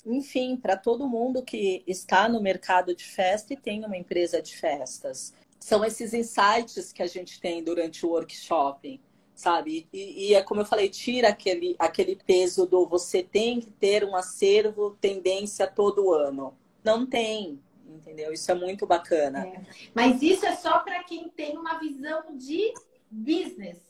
enfim, 0.06 0.56
para 0.56 0.76
todo 0.76 1.08
mundo 1.08 1.42
que 1.42 1.82
está 1.86 2.28
no 2.28 2.40
mercado 2.40 2.94
de 2.94 3.04
festa 3.04 3.52
e 3.52 3.56
tem 3.56 3.84
uma 3.84 3.96
empresa 3.96 4.40
de 4.40 4.56
festas. 4.56 5.34
São 5.60 5.84
esses 5.84 6.14
insights 6.14 6.92
que 6.92 7.02
a 7.02 7.06
gente 7.06 7.40
tem 7.40 7.62
durante 7.62 8.04
o 8.06 8.10
workshop 8.10 9.00
sabe? 9.34 9.88
E, 9.92 10.28
e, 10.28 10.34
é 10.34 10.42
como 10.42 10.60
eu 10.60 10.64
falei, 10.64 10.88
tira 10.88 11.28
aquele, 11.28 11.74
aquele 11.78 12.16
peso 12.16 12.66
do 12.66 12.86
você 12.86 13.22
tem 13.22 13.60
que 13.60 13.70
ter 13.70 14.04
um 14.04 14.14
acervo 14.14 14.96
tendência 15.00 15.66
todo 15.66 16.12
ano. 16.12 16.56
Não 16.84 17.04
tem, 17.04 17.60
entendeu? 17.86 18.32
Isso 18.32 18.50
é 18.50 18.54
muito 18.54 18.86
bacana. 18.86 19.46
É. 19.46 19.66
Mas 19.94 20.22
isso 20.22 20.46
é 20.46 20.54
só 20.54 20.78
para 20.80 21.02
quem 21.04 21.28
tem 21.28 21.58
uma 21.58 21.78
visão 21.78 22.36
de 22.36 22.72
business, 23.10 23.80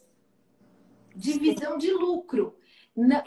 de 1.14 1.38
visão 1.38 1.76
de 1.76 1.92
lucro. 1.92 2.56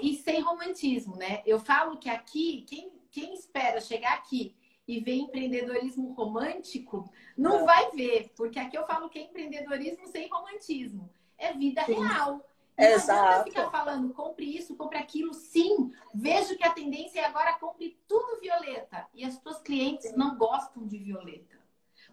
e 0.02 0.16
sem 0.16 0.42
romantismo, 0.42 1.16
né? 1.16 1.44
Eu 1.46 1.60
falo 1.60 1.98
que 1.98 2.10
aqui, 2.10 2.66
quem, 2.68 2.92
quem 3.12 3.34
espera 3.34 3.80
chegar 3.80 4.14
aqui 4.14 4.56
e 4.88 5.02
ver 5.02 5.16
empreendedorismo 5.16 6.14
romântico, 6.14 7.12
não, 7.38 7.66
vai 7.66 7.92
ver, 7.92 8.32
porque 8.38 8.58
aqui 8.58 8.78
eu 8.78 8.86
falo 8.88 9.10
que 9.10 9.20
é 9.20 9.24
empreendedorismo 9.24 10.08
sem 10.08 10.30
romantismo. 10.30 11.10
É 11.38 11.54
vida 11.54 11.84
Sim. 11.86 11.94
real. 12.04 12.44
Não 12.78 12.86
Exato. 12.86 13.50
ficar 13.50 13.72
falando, 13.72 14.14
compre 14.14 14.56
isso, 14.56 14.76
compre 14.76 15.00
aquilo. 15.00 15.34
Sim, 15.34 15.92
vejo 16.14 16.56
que 16.56 16.64
a 16.64 16.72
tendência 16.72 17.20
é 17.20 17.26
agora 17.26 17.54
compre 17.54 18.00
tudo 18.08 18.40
violeta. 18.40 19.08
E 19.14 19.26
as 19.26 19.34
suas 19.36 19.60
clientes 19.60 20.16
não 20.16 20.38
gostam 20.38 20.86
de 20.86 20.98
violeta. 21.00 21.58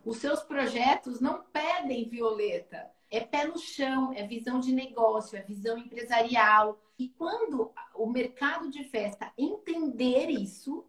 Os 0.04 0.16
seus 0.18 0.42
projetos 0.42 1.20
não 1.20 1.42
pedem 1.52 2.08
violeta. 2.08 2.90
É 3.10 3.20
pé 3.20 3.46
no 3.46 3.58
chão, 3.58 4.12
é 4.14 4.26
visão 4.26 4.58
de 4.58 4.72
negócio, 4.72 5.36
é 5.36 5.42
visão 5.42 5.76
empresarial. 5.76 6.80
E 6.98 7.08
quando 7.10 7.70
o 7.94 8.06
mercado 8.06 8.70
de 8.70 8.84
festa 8.84 9.32
entender 9.36 10.30
isso, 10.30 10.86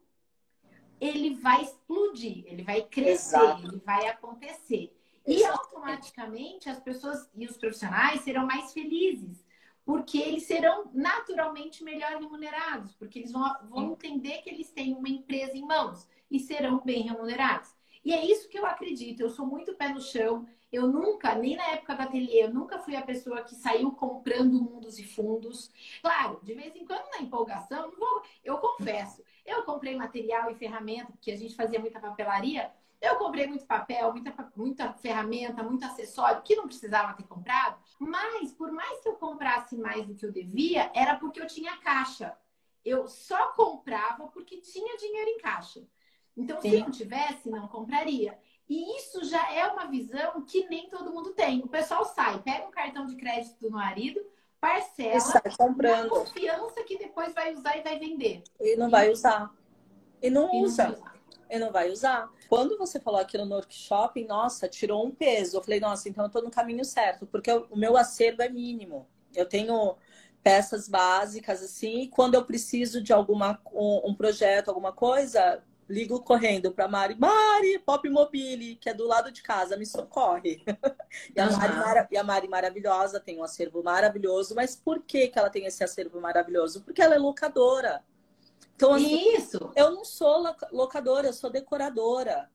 ele 0.99 1.35
vai 1.35 1.63
explodir, 1.63 2.45
ele 2.47 2.63
vai 2.63 2.81
crescer, 2.81 3.37
Exato. 3.37 3.67
ele 3.67 3.81
vai 3.85 4.07
acontecer. 4.07 4.95
E 5.27 5.43
automaticamente 5.43 6.69
as 6.69 6.79
pessoas 6.79 7.29
e 7.35 7.45
os 7.45 7.57
profissionais 7.57 8.21
serão 8.21 8.45
mais 8.45 8.71
felizes 8.73 9.45
porque 9.85 10.17
eles 10.17 10.43
serão 10.43 10.89
naturalmente 10.93 11.83
melhor 11.83 12.17
remunerados, 12.17 12.93
porque 12.95 13.19
eles 13.19 13.31
vão, 13.31 13.55
vão 13.69 13.91
entender 13.91 14.41
que 14.41 14.49
eles 14.49 14.71
têm 14.71 14.95
uma 14.95 15.07
empresa 15.07 15.55
em 15.55 15.61
mãos 15.61 16.07
e 16.29 16.39
serão 16.39 16.81
bem 16.83 17.03
remunerados. 17.03 17.73
E 18.03 18.11
é 18.11 18.25
isso 18.25 18.49
que 18.49 18.57
eu 18.57 18.65
acredito. 18.65 19.19
Eu 19.21 19.29
sou 19.29 19.45
muito 19.45 19.75
pé 19.75 19.89
no 19.89 20.01
chão. 20.01 20.47
Eu 20.71 20.87
nunca, 20.87 21.35
nem 21.35 21.55
na 21.55 21.67
época 21.69 21.95
da 21.95 22.03
ateliê, 22.03 22.43
eu 22.43 22.53
nunca 22.53 22.79
fui 22.79 22.95
a 22.95 23.01
pessoa 23.01 23.43
que 23.43 23.55
saiu 23.55 23.91
comprando 23.91 24.59
mundos 24.61 24.97
e 24.99 25.03
fundos. 25.03 25.71
Claro, 26.01 26.39
de 26.43 26.53
vez 26.53 26.75
em 26.75 26.85
quando 26.85 27.09
na 27.11 27.21
empolgação, 27.21 27.91
vou, 27.97 28.23
eu 28.43 28.57
confesso, 28.57 29.23
eu 29.45 29.63
comprei 29.63 29.95
material 29.95 30.51
e 30.51 30.55
ferramenta, 30.55 31.11
porque 31.11 31.31
a 31.31 31.37
gente 31.37 31.55
fazia 31.55 31.79
muita 31.79 31.99
papelaria. 31.99 32.71
Eu 33.05 33.17
comprei 33.17 33.45
muito 33.45 33.65
papel, 33.65 34.11
muita, 34.11 34.51
muita 34.55 34.93
ferramenta, 34.93 35.61
muito 35.61 35.85
acessório 35.85 36.41
que 36.41 36.55
não 36.55 36.65
precisava 36.65 37.13
ter 37.13 37.23
comprado. 37.23 37.77
Mas, 37.99 38.51
por 38.51 38.71
mais 38.71 38.99
que 38.99 39.07
eu 39.07 39.13
comprasse 39.13 39.77
mais 39.77 40.05
do 40.07 40.15
que 40.15 40.25
eu 40.25 40.31
devia, 40.31 40.89
era 40.93 41.15
porque 41.15 41.39
eu 41.39 41.45
tinha 41.45 41.77
caixa. 41.77 42.35
Eu 42.83 43.07
só 43.07 43.47
comprava 43.53 44.27
porque 44.27 44.57
tinha 44.57 44.97
dinheiro 44.97 45.29
em 45.29 45.37
caixa. 45.37 45.81
Então, 46.35 46.59
Sim. 46.59 46.71
se 46.71 46.77
não 46.79 46.91
tivesse, 46.91 47.49
não 47.49 47.67
compraria. 47.67 48.37
E 48.67 48.97
isso 48.97 49.23
já 49.23 49.53
é 49.53 49.67
uma 49.67 49.85
visão 49.85 50.41
que 50.41 50.67
nem 50.67 50.89
todo 50.89 51.13
mundo 51.13 51.31
tem. 51.33 51.61
O 51.61 51.67
pessoal 51.67 52.03
sai, 52.05 52.41
pega 52.41 52.67
um 52.67 52.71
cartão 52.71 53.05
de 53.05 53.15
crédito 53.15 53.59
do 53.61 53.69
marido, 53.69 54.19
parcela, 54.59 55.19
sai 55.19 55.55
comprando. 55.55 56.09
confiança 56.09 56.83
que 56.83 56.97
depois 56.97 57.33
vai 57.33 57.53
usar 57.53 57.77
e 57.77 57.83
vai 57.83 57.99
vender. 57.99 58.43
E 58.59 58.75
não 58.75 58.89
vai 58.89 59.11
usar. 59.11 59.53
E 60.21 60.29
não 60.29 60.51
e 60.53 60.63
usa. 60.63 60.89
Não 60.89 61.14
e 61.49 61.59
não 61.59 61.71
vai 61.71 61.91
usar. 61.91 62.29
Quando 62.47 62.77
você 62.77 62.99
falou 62.99 63.19
aquilo 63.19 63.45
no 63.45 63.55
workshop, 63.55 64.23
nossa, 64.25 64.67
tirou 64.67 65.05
um 65.05 65.11
peso. 65.11 65.57
Eu 65.57 65.63
falei, 65.63 65.79
nossa, 65.79 66.09
então 66.09 66.25
eu 66.25 66.29
tô 66.29 66.41
no 66.41 66.51
caminho 66.51 66.83
certo, 66.83 67.25
porque 67.25 67.51
o 67.51 67.75
meu 67.75 67.97
acervo 67.97 68.41
é 68.41 68.49
mínimo. 68.49 69.07
Eu 69.33 69.45
tenho 69.45 69.95
peças 70.43 70.87
básicas, 70.87 71.63
assim, 71.63 72.01
e 72.01 72.07
quando 72.07 72.35
eu 72.35 72.45
preciso 72.45 73.01
de 73.01 73.11
alguma 73.11 73.59
um, 73.73 74.11
um 74.11 74.15
projeto, 74.15 74.69
alguma 74.69 74.93
coisa, 74.93 75.63
ligo 75.89 76.19
correndo 76.21 76.71
para 76.71 76.87
Mari, 76.87 77.15
Mari, 77.15 77.79
Pop 77.79 78.07
Mobile, 78.09 78.75
que 78.75 78.89
é 78.89 78.93
do 78.93 79.07
lado 79.07 79.31
de 79.31 79.41
casa, 79.41 79.77
me 79.77 79.85
socorre. 79.85 80.63
e, 81.35 81.39
a 81.39 81.49
Mari, 81.49 82.07
e 82.11 82.17
a 82.17 82.23
Mari 82.23 82.47
maravilhosa, 82.47 83.19
tem 83.19 83.39
um 83.39 83.43
acervo 83.43 83.83
maravilhoso, 83.83 84.55
mas 84.55 84.75
por 84.75 85.01
que, 85.01 85.27
que 85.27 85.39
ela 85.39 85.49
tem 85.49 85.65
esse 85.65 85.83
acervo 85.83 86.19
maravilhoso? 86.19 86.81
Porque 86.81 87.01
ela 87.01 87.15
é 87.15 87.19
locadora. 87.19 88.03
Então, 88.75 88.93
assim, 88.93 89.35
Isso. 89.35 89.71
eu 89.75 89.91
não 89.91 90.03
sou 90.03 90.43
locadora, 90.71 91.27
eu 91.27 91.33
sou 91.33 91.49
decoradora. 91.49 92.49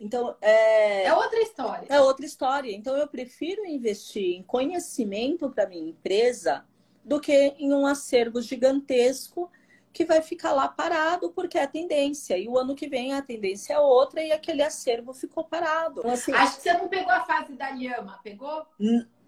Então, 0.00 0.36
é... 0.40 1.04
é 1.04 1.14
outra 1.14 1.40
história. 1.40 1.86
É 1.88 2.00
outra 2.00 2.26
história. 2.26 2.74
Então, 2.74 2.96
eu 2.96 3.06
prefiro 3.06 3.64
investir 3.64 4.36
em 4.36 4.42
conhecimento 4.42 5.48
para 5.50 5.66
minha 5.66 5.90
empresa 5.90 6.64
do 7.04 7.20
que 7.20 7.32
em 7.58 7.72
um 7.72 7.86
acervo 7.86 8.40
gigantesco 8.42 9.50
que 9.92 10.04
vai 10.04 10.20
ficar 10.20 10.52
lá 10.52 10.66
parado 10.66 11.30
porque 11.30 11.56
é 11.56 11.62
a 11.62 11.68
tendência. 11.68 12.36
E 12.36 12.48
o 12.48 12.58
ano 12.58 12.74
que 12.74 12.88
vem 12.88 13.14
a 13.14 13.22
tendência 13.22 13.74
é 13.74 13.78
outra 13.78 14.20
e 14.20 14.32
aquele 14.32 14.62
acervo 14.62 15.14
ficou 15.14 15.44
parado. 15.44 16.00
Então, 16.00 16.10
assim, 16.10 16.32
Acho 16.32 16.56
que 16.56 16.62
você 16.62 16.72
não 16.72 16.88
pegou 16.88 17.12
a 17.12 17.24
fase 17.24 17.52
da 17.54 17.70
lhama, 17.70 18.18
pegou? 18.22 18.66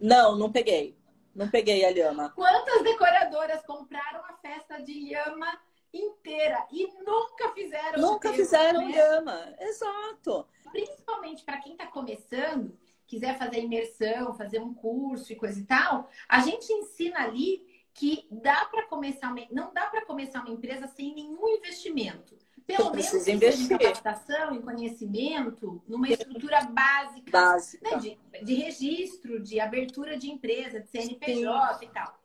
Não, 0.01 0.37
não 0.37 0.51
peguei. 0.51 0.96
Não 1.35 1.49
peguei 1.49 1.85
a 1.85 1.90
lhama. 1.90 2.31
Quantas 2.31 2.83
decoradoras 2.83 3.62
compraram 3.64 4.25
a 4.25 4.33
festa 4.38 4.83
de 4.83 5.12
lhama 5.12 5.57
inteira 5.96 6.66
e 6.70 6.87
nunca 7.04 7.52
fizeram 7.52 8.00
nunca 8.00 8.32
fizeram 8.32 8.87
né? 8.87 8.92
lhama 8.92 9.54
exato 9.61 10.46
principalmente 10.70 11.44
para 11.44 11.59
quem 11.59 11.72
está 11.72 11.87
começando 11.87 12.76
quiser 13.06 13.38
fazer 13.38 13.61
imersão 13.61 14.35
fazer 14.35 14.61
um 14.61 14.74
curso 14.74 15.32
e 15.32 15.37
coisa 15.37 15.59
e 15.59 15.64
tal 15.64 16.09
a 16.28 16.40
gente 16.40 16.72
ensina 16.72 17.24
ali 17.24 17.64
que 17.94 18.26
dá 18.30 18.66
para 18.66 18.87
começar 18.87 19.30
uma, 19.32 19.46
não 19.50 19.72
dá 19.72 19.87
para 19.87 20.04
começar 20.04 20.40
uma 20.40 20.50
empresa 20.50 20.87
sem 20.87 21.14
nenhum 21.14 21.48
investimento 21.48 22.37
pelo 22.66 22.90
menos 22.90 23.28
investir. 23.28 23.72
em 23.72 23.78
capacitação, 23.78 24.54
em 24.54 24.61
conhecimento, 24.61 25.80
numa 25.87 26.09
estrutura 26.09 26.62
básica, 26.62 27.30
básica. 27.30 27.90
Né, 27.90 27.96
de, 27.98 28.44
de, 28.44 28.54
registro, 28.54 29.40
de 29.40 29.61
abertura 29.61 30.18
de 30.18 30.28
empresa, 30.28 30.80
de 30.80 30.88
CNPJ 30.88 31.74
Sim. 31.78 31.85
e 31.85 31.88
tal. 31.88 32.18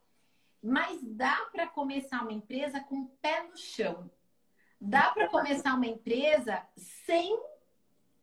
Mas 0.61 0.99
dá 1.01 1.35
para 1.51 1.67
começar 1.67 2.21
uma 2.21 2.33
empresa 2.33 2.79
com 2.79 3.01
o 3.01 3.07
pé 3.21 3.43
no 3.43 3.57
chão. 3.57 4.09
Dá 4.79 5.11
para 5.11 5.27
começar 5.27 5.75
uma 5.75 5.87
empresa 5.87 6.63
sem 6.75 7.39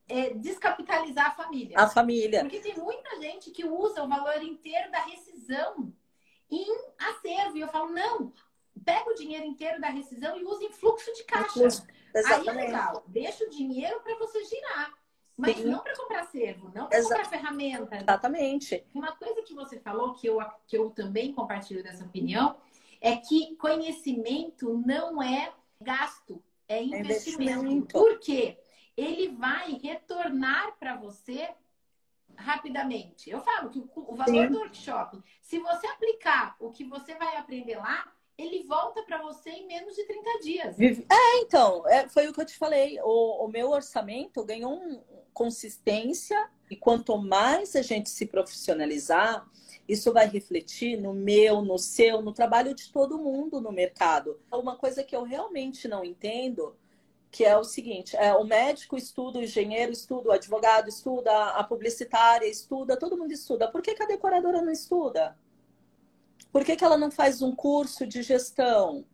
é, 0.09 0.31
descapitalizar 0.31 1.27
a 1.27 1.31
família. 1.31 1.79
A 1.79 1.89
família. 1.89 2.41
Porque 2.41 2.61
tem 2.61 2.77
muita 2.77 3.21
gente 3.21 3.51
que 3.51 3.65
usa 3.65 4.03
o 4.03 4.09
valor 4.09 4.43
inteiro 4.43 4.91
da 4.91 5.01
rescisão 5.01 5.93
em 6.51 6.67
acervo. 6.99 7.57
E 7.57 7.61
eu 7.61 7.69
falo, 7.69 7.91
não, 7.91 8.33
pega 8.85 9.11
o 9.11 9.15
dinheiro 9.15 9.45
inteiro 9.45 9.81
da 9.81 9.89
rescisão 9.89 10.37
e 10.37 10.45
usa 10.45 10.65
em 10.65 10.73
fluxo 10.73 11.13
de 11.15 11.25
caixa. 11.25 11.87
Aí 12.15 12.49
é 12.49 12.53
legal, 12.53 13.05
deixa 13.07 13.45
o 13.45 13.51
dinheiro 13.51 14.01
para 14.01 14.17
você 14.17 14.43
girar. 14.45 14.98
Mas 15.39 15.57
Sim. 15.57 15.67
não 15.67 15.79
para 15.79 15.97
comprar 15.97 16.25
servo, 16.25 16.69
não 16.75 16.89
para 16.89 17.01
comprar 17.01 17.25
ferramenta. 17.27 17.97
Exatamente. 17.97 18.85
Uma 18.93 19.13
coisa 19.13 19.41
que 19.43 19.55
você 19.55 19.79
falou, 19.79 20.15
que 20.15 20.27
eu, 20.29 20.41
que 20.67 20.77
eu 20.77 20.91
também 20.91 21.33
compartilho 21.33 21.81
dessa 21.81 22.05
opinião, 22.05 22.57
é 23.01 23.17
que 23.17 23.55
conhecimento 23.55 24.83
não 24.85 25.23
é 25.23 25.53
gasto, 25.81 26.43
é 26.67 26.83
investimento. 26.83 27.43
É 27.43 27.55
investimento. 27.55 27.93
Por 27.93 28.19
quê? 28.19 28.59
Ele 28.97 29.29
vai 29.29 29.75
retornar 29.75 30.77
para 30.77 30.97
você 30.97 31.49
rapidamente. 32.37 33.31
Eu 33.31 33.41
falo 33.41 33.71
que 33.71 33.79
o 33.79 34.17
valor 34.17 34.47
Sim. 34.47 34.49
do 34.49 34.59
workshop, 34.59 35.23
se 35.41 35.61
você 35.61 35.87
aplicar 35.87 36.57
o 36.59 36.73
que 36.73 36.83
você 36.83 37.15
vai 37.15 37.37
aprender 37.37 37.77
lá, 37.77 38.13
ele 38.39 38.63
volta 38.63 39.03
para 39.03 39.21
você 39.21 39.51
em 39.51 39.67
menos 39.67 39.97
de 39.97 40.05
30 40.05 40.39
dias. 40.41 40.81
É, 40.81 41.41
então, 41.41 41.87
é, 41.89 42.09
foi 42.09 42.29
o 42.29 42.33
que 42.33 42.41
eu 42.41 42.47
te 42.47 42.57
falei. 42.57 42.99
O, 43.03 43.45
o 43.45 43.49
meu 43.49 43.71
orçamento 43.71 44.45
ganhou 44.45 44.73
um, 44.73 45.03
consistência 45.35 46.49
e 46.71 46.77
quanto 46.77 47.19
mais 47.19 47.75
a 47.75 47.83
gente 47.83 48.09
se 48.09 48.27
profissionalizar, 48.27 49.45
isso 49.89 50.13
vai 50.13 50.29
refletir 50.29 51.01
no 51.01 51.13
meu, 51.13 51.63
no 51.63 51.79
seu, 51.79 52.23
no 52.23 52.33
trabalho 52.33 52.75
de 52.75 52.93
todo 52.93 53.19
mundo 53.19 53.61
no 53.61 53.73
mercado. 53.73 54.39
Uma 54.53 54.77
coisa 54.77 55.03
que 55.03 55.17
eu 55.17 55.25
realmente 55.25 55.89
não 55.89 56.05
entendo, 56.05 56.77
que 57.31 57.45
é 57.45 57.57
o 57.57 57.65
seguinte, 57.65 58.17
é 58.17 58.35
o 58.35 58.45
médico 58.45 58.97
estuda, 58.97 59.39
o 59.39 59.43
engenheiro 59.43 59.91
estuda, 59.93 60.29
o 60.29 60.33
advogado 60.33 60.89
estuda, 60.89 61.51
a 61.51 61.65
publicitária 61.65 62.47
estuda, 62.47 62.97
todo 62.97 63.17
mundo 63.17 63.33
estuda. 63.33 63.71
Por 63.71 63.83
que, 63.83 63.95
que 63.95 64.03
a 64.03 64.07
decoradora 64.07 64.63
não 64.63 64.73
estuda? 64.73 65.37
Por 66.53 66.65
que, 66.65 66.77
que 66.77 66.85
ela 66.85 66.97
não 66.97 67.11
faz 67.11 67.43
um 67.43 67.55
curso 67.55 68.07
de 68.07 68.23
gestão? 68.23 69.05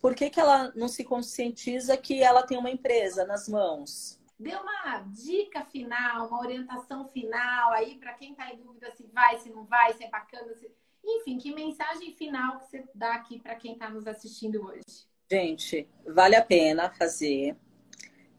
Por 0.00 0.14
que, 0.14 0.30
que 0.30 0.40
ela 0.40 0.72
não 0.74 0.88
se 0.88 1.04
conscientiza 1.04 1.96
que 1.96 2.22
ela 2.22 2.42
tem 2.42 2.58
uma 2.58 2.70
empresa 2.70 3.24
nas 3.24 3.48
mãos? 3.48 4.18
Dê 4.38 4.54
uma 4.56 4.98
dica 5.06 5.64
final, 5.66 6.26
uma 6.26 6.40
orientação 6.40 7.08
final 7.08 7.72
aí 7.72 7.96
para 7.96 8.14
quem 8.14 8.32
está 8.32 8.52
em 8.52 8.56
dúvida 8.56 8.90
se 8.96 9.06
vai, 9.12 9.38
se 9.38 9.50
não 9.50 9.64
vai, 9.64 9.92
se 9.92 10.02
é 10.02 10.10
bacana. 10.10 10.52
Se... 10.54 10.68
Enfim, 11.04 11.38
que 11.38 11.54
mensagem 11.54 12.14
final 12.16 12.58
que 12.58 12.66
você 12.66 12.84
dá 12.94 13.14
aqui 13.14 13.38
para 13.38 13.54
quem 13.54 13.74
está 13.74 13.88
nos 13.88 14.06
assistindo 14.06 14.64
hoje? 14.66 15.06
Gente, 15.30 15.88
vale 16.04 16.34
a 16.34 16.44
pena 16.44 16.90
fazer. 16.90 17.56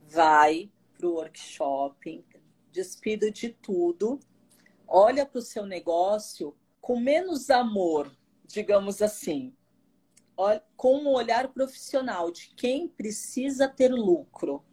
Vai 0.09 0.69
para 0.97 1.07
o 1.07 1.13
workshop, 1.13 2.25
despido 2.71 3.31
de 3.31 3.49
tudo, 3.49 4.19
olha 4.87 5.25
para 5.25 5.39
o 5.39 5.41
seu 5.41 5.65
negócio 5.65 6.55
com 6.81 6.99
menos 6.99 7.49
amor 7.49 8.11
digamos 8.45 9.01
assim, 9.01 9.53
com 10.75 10.97
um 10.97 11.09
olhar 11.09 11.47
profissional 11.49 12.31
de 12.31 12.51
quem 12.55 12.87
precisa 12.87 13.67
ter 13.67 13.93
lucro, 13.93 14.63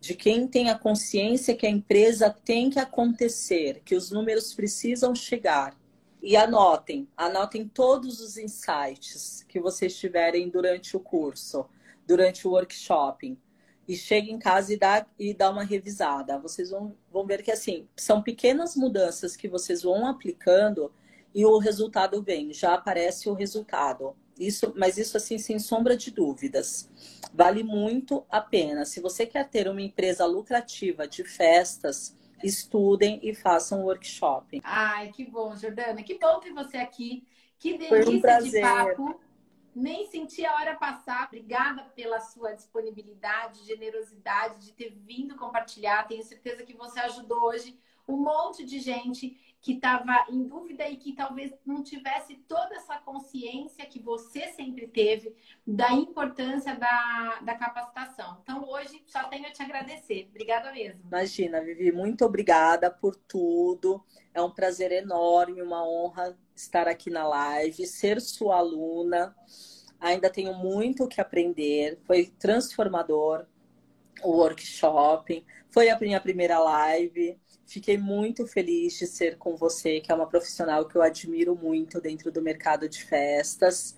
de 0.00 0.14
quem 0.14 0.46
tem 0.46 0.70
a 0.70 0.78
consciência 0.78 1.56
que 1.56 1.66
a 1.66 1.70
empresa 1.70 2.30
tem 2.30 2.70
que 2.70 2.78
acontecer, 2.78 3.82
que 3.84 3.94
os 3.94 4.10
números 4.10 4.54
precisam 4.54 5.14
chegar. 5.14 5.76
e 6.20 6.36
anotem, 6.36 7.08
anotem 7.16 7.68
todos 7.68 8.20
os 8.20 8.36
insights 8.36 9.44
que 9.48 9.60
vocês 9.60 9.96
tiverem 9.96 10.48
durante 10.48 10.96
o 10.96 11.00
curso, 11.00 11.64
durante 12.04 12.46
o 12.46 12.50
workshop. 12.50 13.38
E 13.86 13.96
chegue 13.96 14.30
em 14.32 14.38
casa 14.38 14.74
e 14.74 14.76
dá, 14.76 15.06
e 15.16 15.32
dá 15.32 15.48
uma 15.48 15.62
revisada. 15.62 16.36
Vocês 16.38 16.70
vão, 16.70 16.96
vão 17.10 17.24
ver 17.24 17.42
que 17.42 17.52
assim, 17.52 17.88
são 17.96 18.20
pequenas 18.20 18.74
mudanças 18.74 19.36
que 19.36 19.48
vocês 19.48 19.82
vão 19.82 20.06
aplicando 20.06 20.92
e 21.38 21.46
o 21.46 21.56
resultado 21.56 22.20
vem, 22.20 22.52
já 22.52 22.74
aparece 22.74 23.30
o 23.30 23.32
resultado. 23.32 24.16
Isso, 24.36 24.74
mas 24.76 24.98
isso 24.98 25.16
assim 25.16 25.38
sem 25.38 25.56
sombra 25.60 25.96
de 25.96 26.10
dúvidas. 26.10 26.90
Vale 27.32 27.62
muito 27.62 28.26
a 28.28 28.40
pena. 28.40 28.84
Se 28.84 29.00
você 29.00 29.24
quer 29.24 29.48
ter 29.48 29.68
uma 29.68 29.80
empresa 29.80 30.26
lucrativa 30.26 31.06
de 31.06 31.22
festas, 31.22 32.12
estudem 32.42 33.20
e 33.22 33.32
façam 33.36 33.84
workshop. 33.84 34.60
Ai, 34.64 35.12
que 35.12 35.24
bom, 35.24 35.54
Jordana. 35.54 36.02
Que 36.02 36.18
bom 36.18 36.40
ter 36.40 36.52
você 36.52 36.78
aqui. 36.78 37.24
Que 37.56 37.78
delícia 37.78 38.38
um 38.40 38.42
de 38.42 38.60
papo. 38.60 39.20
Nem 39.72 40.10
senti 40.10 40.44
a 40.44 40.56
hora 40.56 40.74
passar. 40.74 41.28
Obrigada 41.28 41.84
pela 41.94 42.18
sua 42.18 42.52
disponibilidade, 42.52 43.64
generosidade 43.64 44.66
de 44.66 44.72
ter 44.72 44.90
vindo 45.06 45.36
compartilhar. 45.36 46.08
Tenho 46.08 46.24
certeza 46.24 46.64
que 46.64 46.74
você 46.74 46.98
ajudou 46.98 47.44
hoje 47.44 47.78
um 48.08 48.16
monte 48.16 48.64
de 48.64 48.80
gente 48.80 49.38
que 49.60 49.72
estava 49.72 50.26
em 50.30 50.44
dúvida 50.44 50.88
e 50.88 50.96
que 50.96 51.12
talvez 51.12 51.52
não 51.66 51.82
tivesse 51.82 52.36
toda 52.48 52.76
essa 52.76 52.96
consciência 52.98 53.84
que 53.86 54.00
você 54.00 54.48
sempre 54.52 54.86
teve 54.86 55.34
da 55.66 55.92
importância 55.92 56.76
da, 56.76 57.40
da 57.42 57.54
capacitação. 57.56 58.38
Então, 58.42 58.64
hoje 58.68 59.02
só 59.06 59.24
tenho 59.24 59.46
a 59.46 59.50
te 59.50 59.62
agradecer. 59.62 60.28
Obrigada 60.30 60.72
mesmo. 60.72 61.00
Imagina, 61.06 61.60
Vivi, 61.60 61.90
muito 61.90 62.24
obrigada 62.24 62.90
por 62.90 63.16
tudo. 63.16 64.02
É 64.32 64.40
um 64.40 64.50
prazer 64.50 64.92
enorme, 64.92 65.60
uma 65.60 65.86
honra 65.86 66.38
estar 66.54 66.86
aqui 66.86 67.10
na 67.10 67.26
live, 67.26 67.86
ser 67.86 68.20
sua 68.20 68.58
aluna. 68.58 69.34
Ainda 70.00 70.30
tenho 70.30 70.54
muito 70.54 71.04
o 71.04 71.08
que 71.08 71.20
aprender. 71.20 71.98
Foi 72.06 72.26
transformador 72.38 73.44
o 74.22 74.30
workshop. 74.30 75.44
Foi 75.68 75.90
a 75.90 75.98
minha 75.98 76.20
primeira 76.20 76.60
live. 76.60 77.38
Fiquei 77.68 77.98
muito 77.98 78.46
feliz 78.46 78.98
de 78.98 79.06
ser 79.06 79.36
com 79.36 79.54
você, 79.54 80.00
que 80.00 80.10
é 80.10 80.14
uma 80.14 80.26
profissional 80.26 80.88
que 80.88 80.96
eu 80.96 81.02
admiro 81.02 81.54
muito 81.54 82.00
dentro 82.00 82.32
do 82.32 82.40
mercado 82.40 82.88
de 82.88 83.04
festas. 83.04 83.94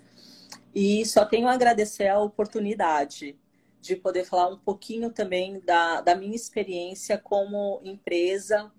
E 0.74 1.06
só 1.06 1.24
tenho 1.24 1.46
a 1.46 1.52
agradecer 1.52 2.08
a 2.08 2.18
oportunidade 2.18 3.38
de 3.80 3.94
poder 3.94 4.24
falar 4.24 4.48
um 4.48 4.58
pouquinho 4.58 5.12
também 5.12 5.60
da, 5.60 6.00
da 6.00 6.16
minha 6.16 6.34
experiência 6.34 7.16
como 7.16 7.80
empresa 7.84 8.72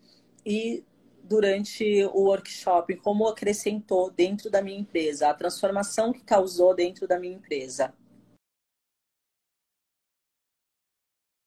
e 0.45 0.83
durante 1.23 2.03
o 2.07 2.23
workshop, 2.23 2.97
como 2.97 3.29
acrescentou 3.29 4.11
dentro 4.11 4.51
da 4.51 4.61
minha 4.61 4.77
empresa, 4.77 5.29
a 5.29 5.33
transformação 5.33 6.11
que 6.11 6.21
causou 6.21 6.75
dentro 6.75 7.07
da 7.07 7.17
minha 7.17 7.35
empresa. 7.35 7.93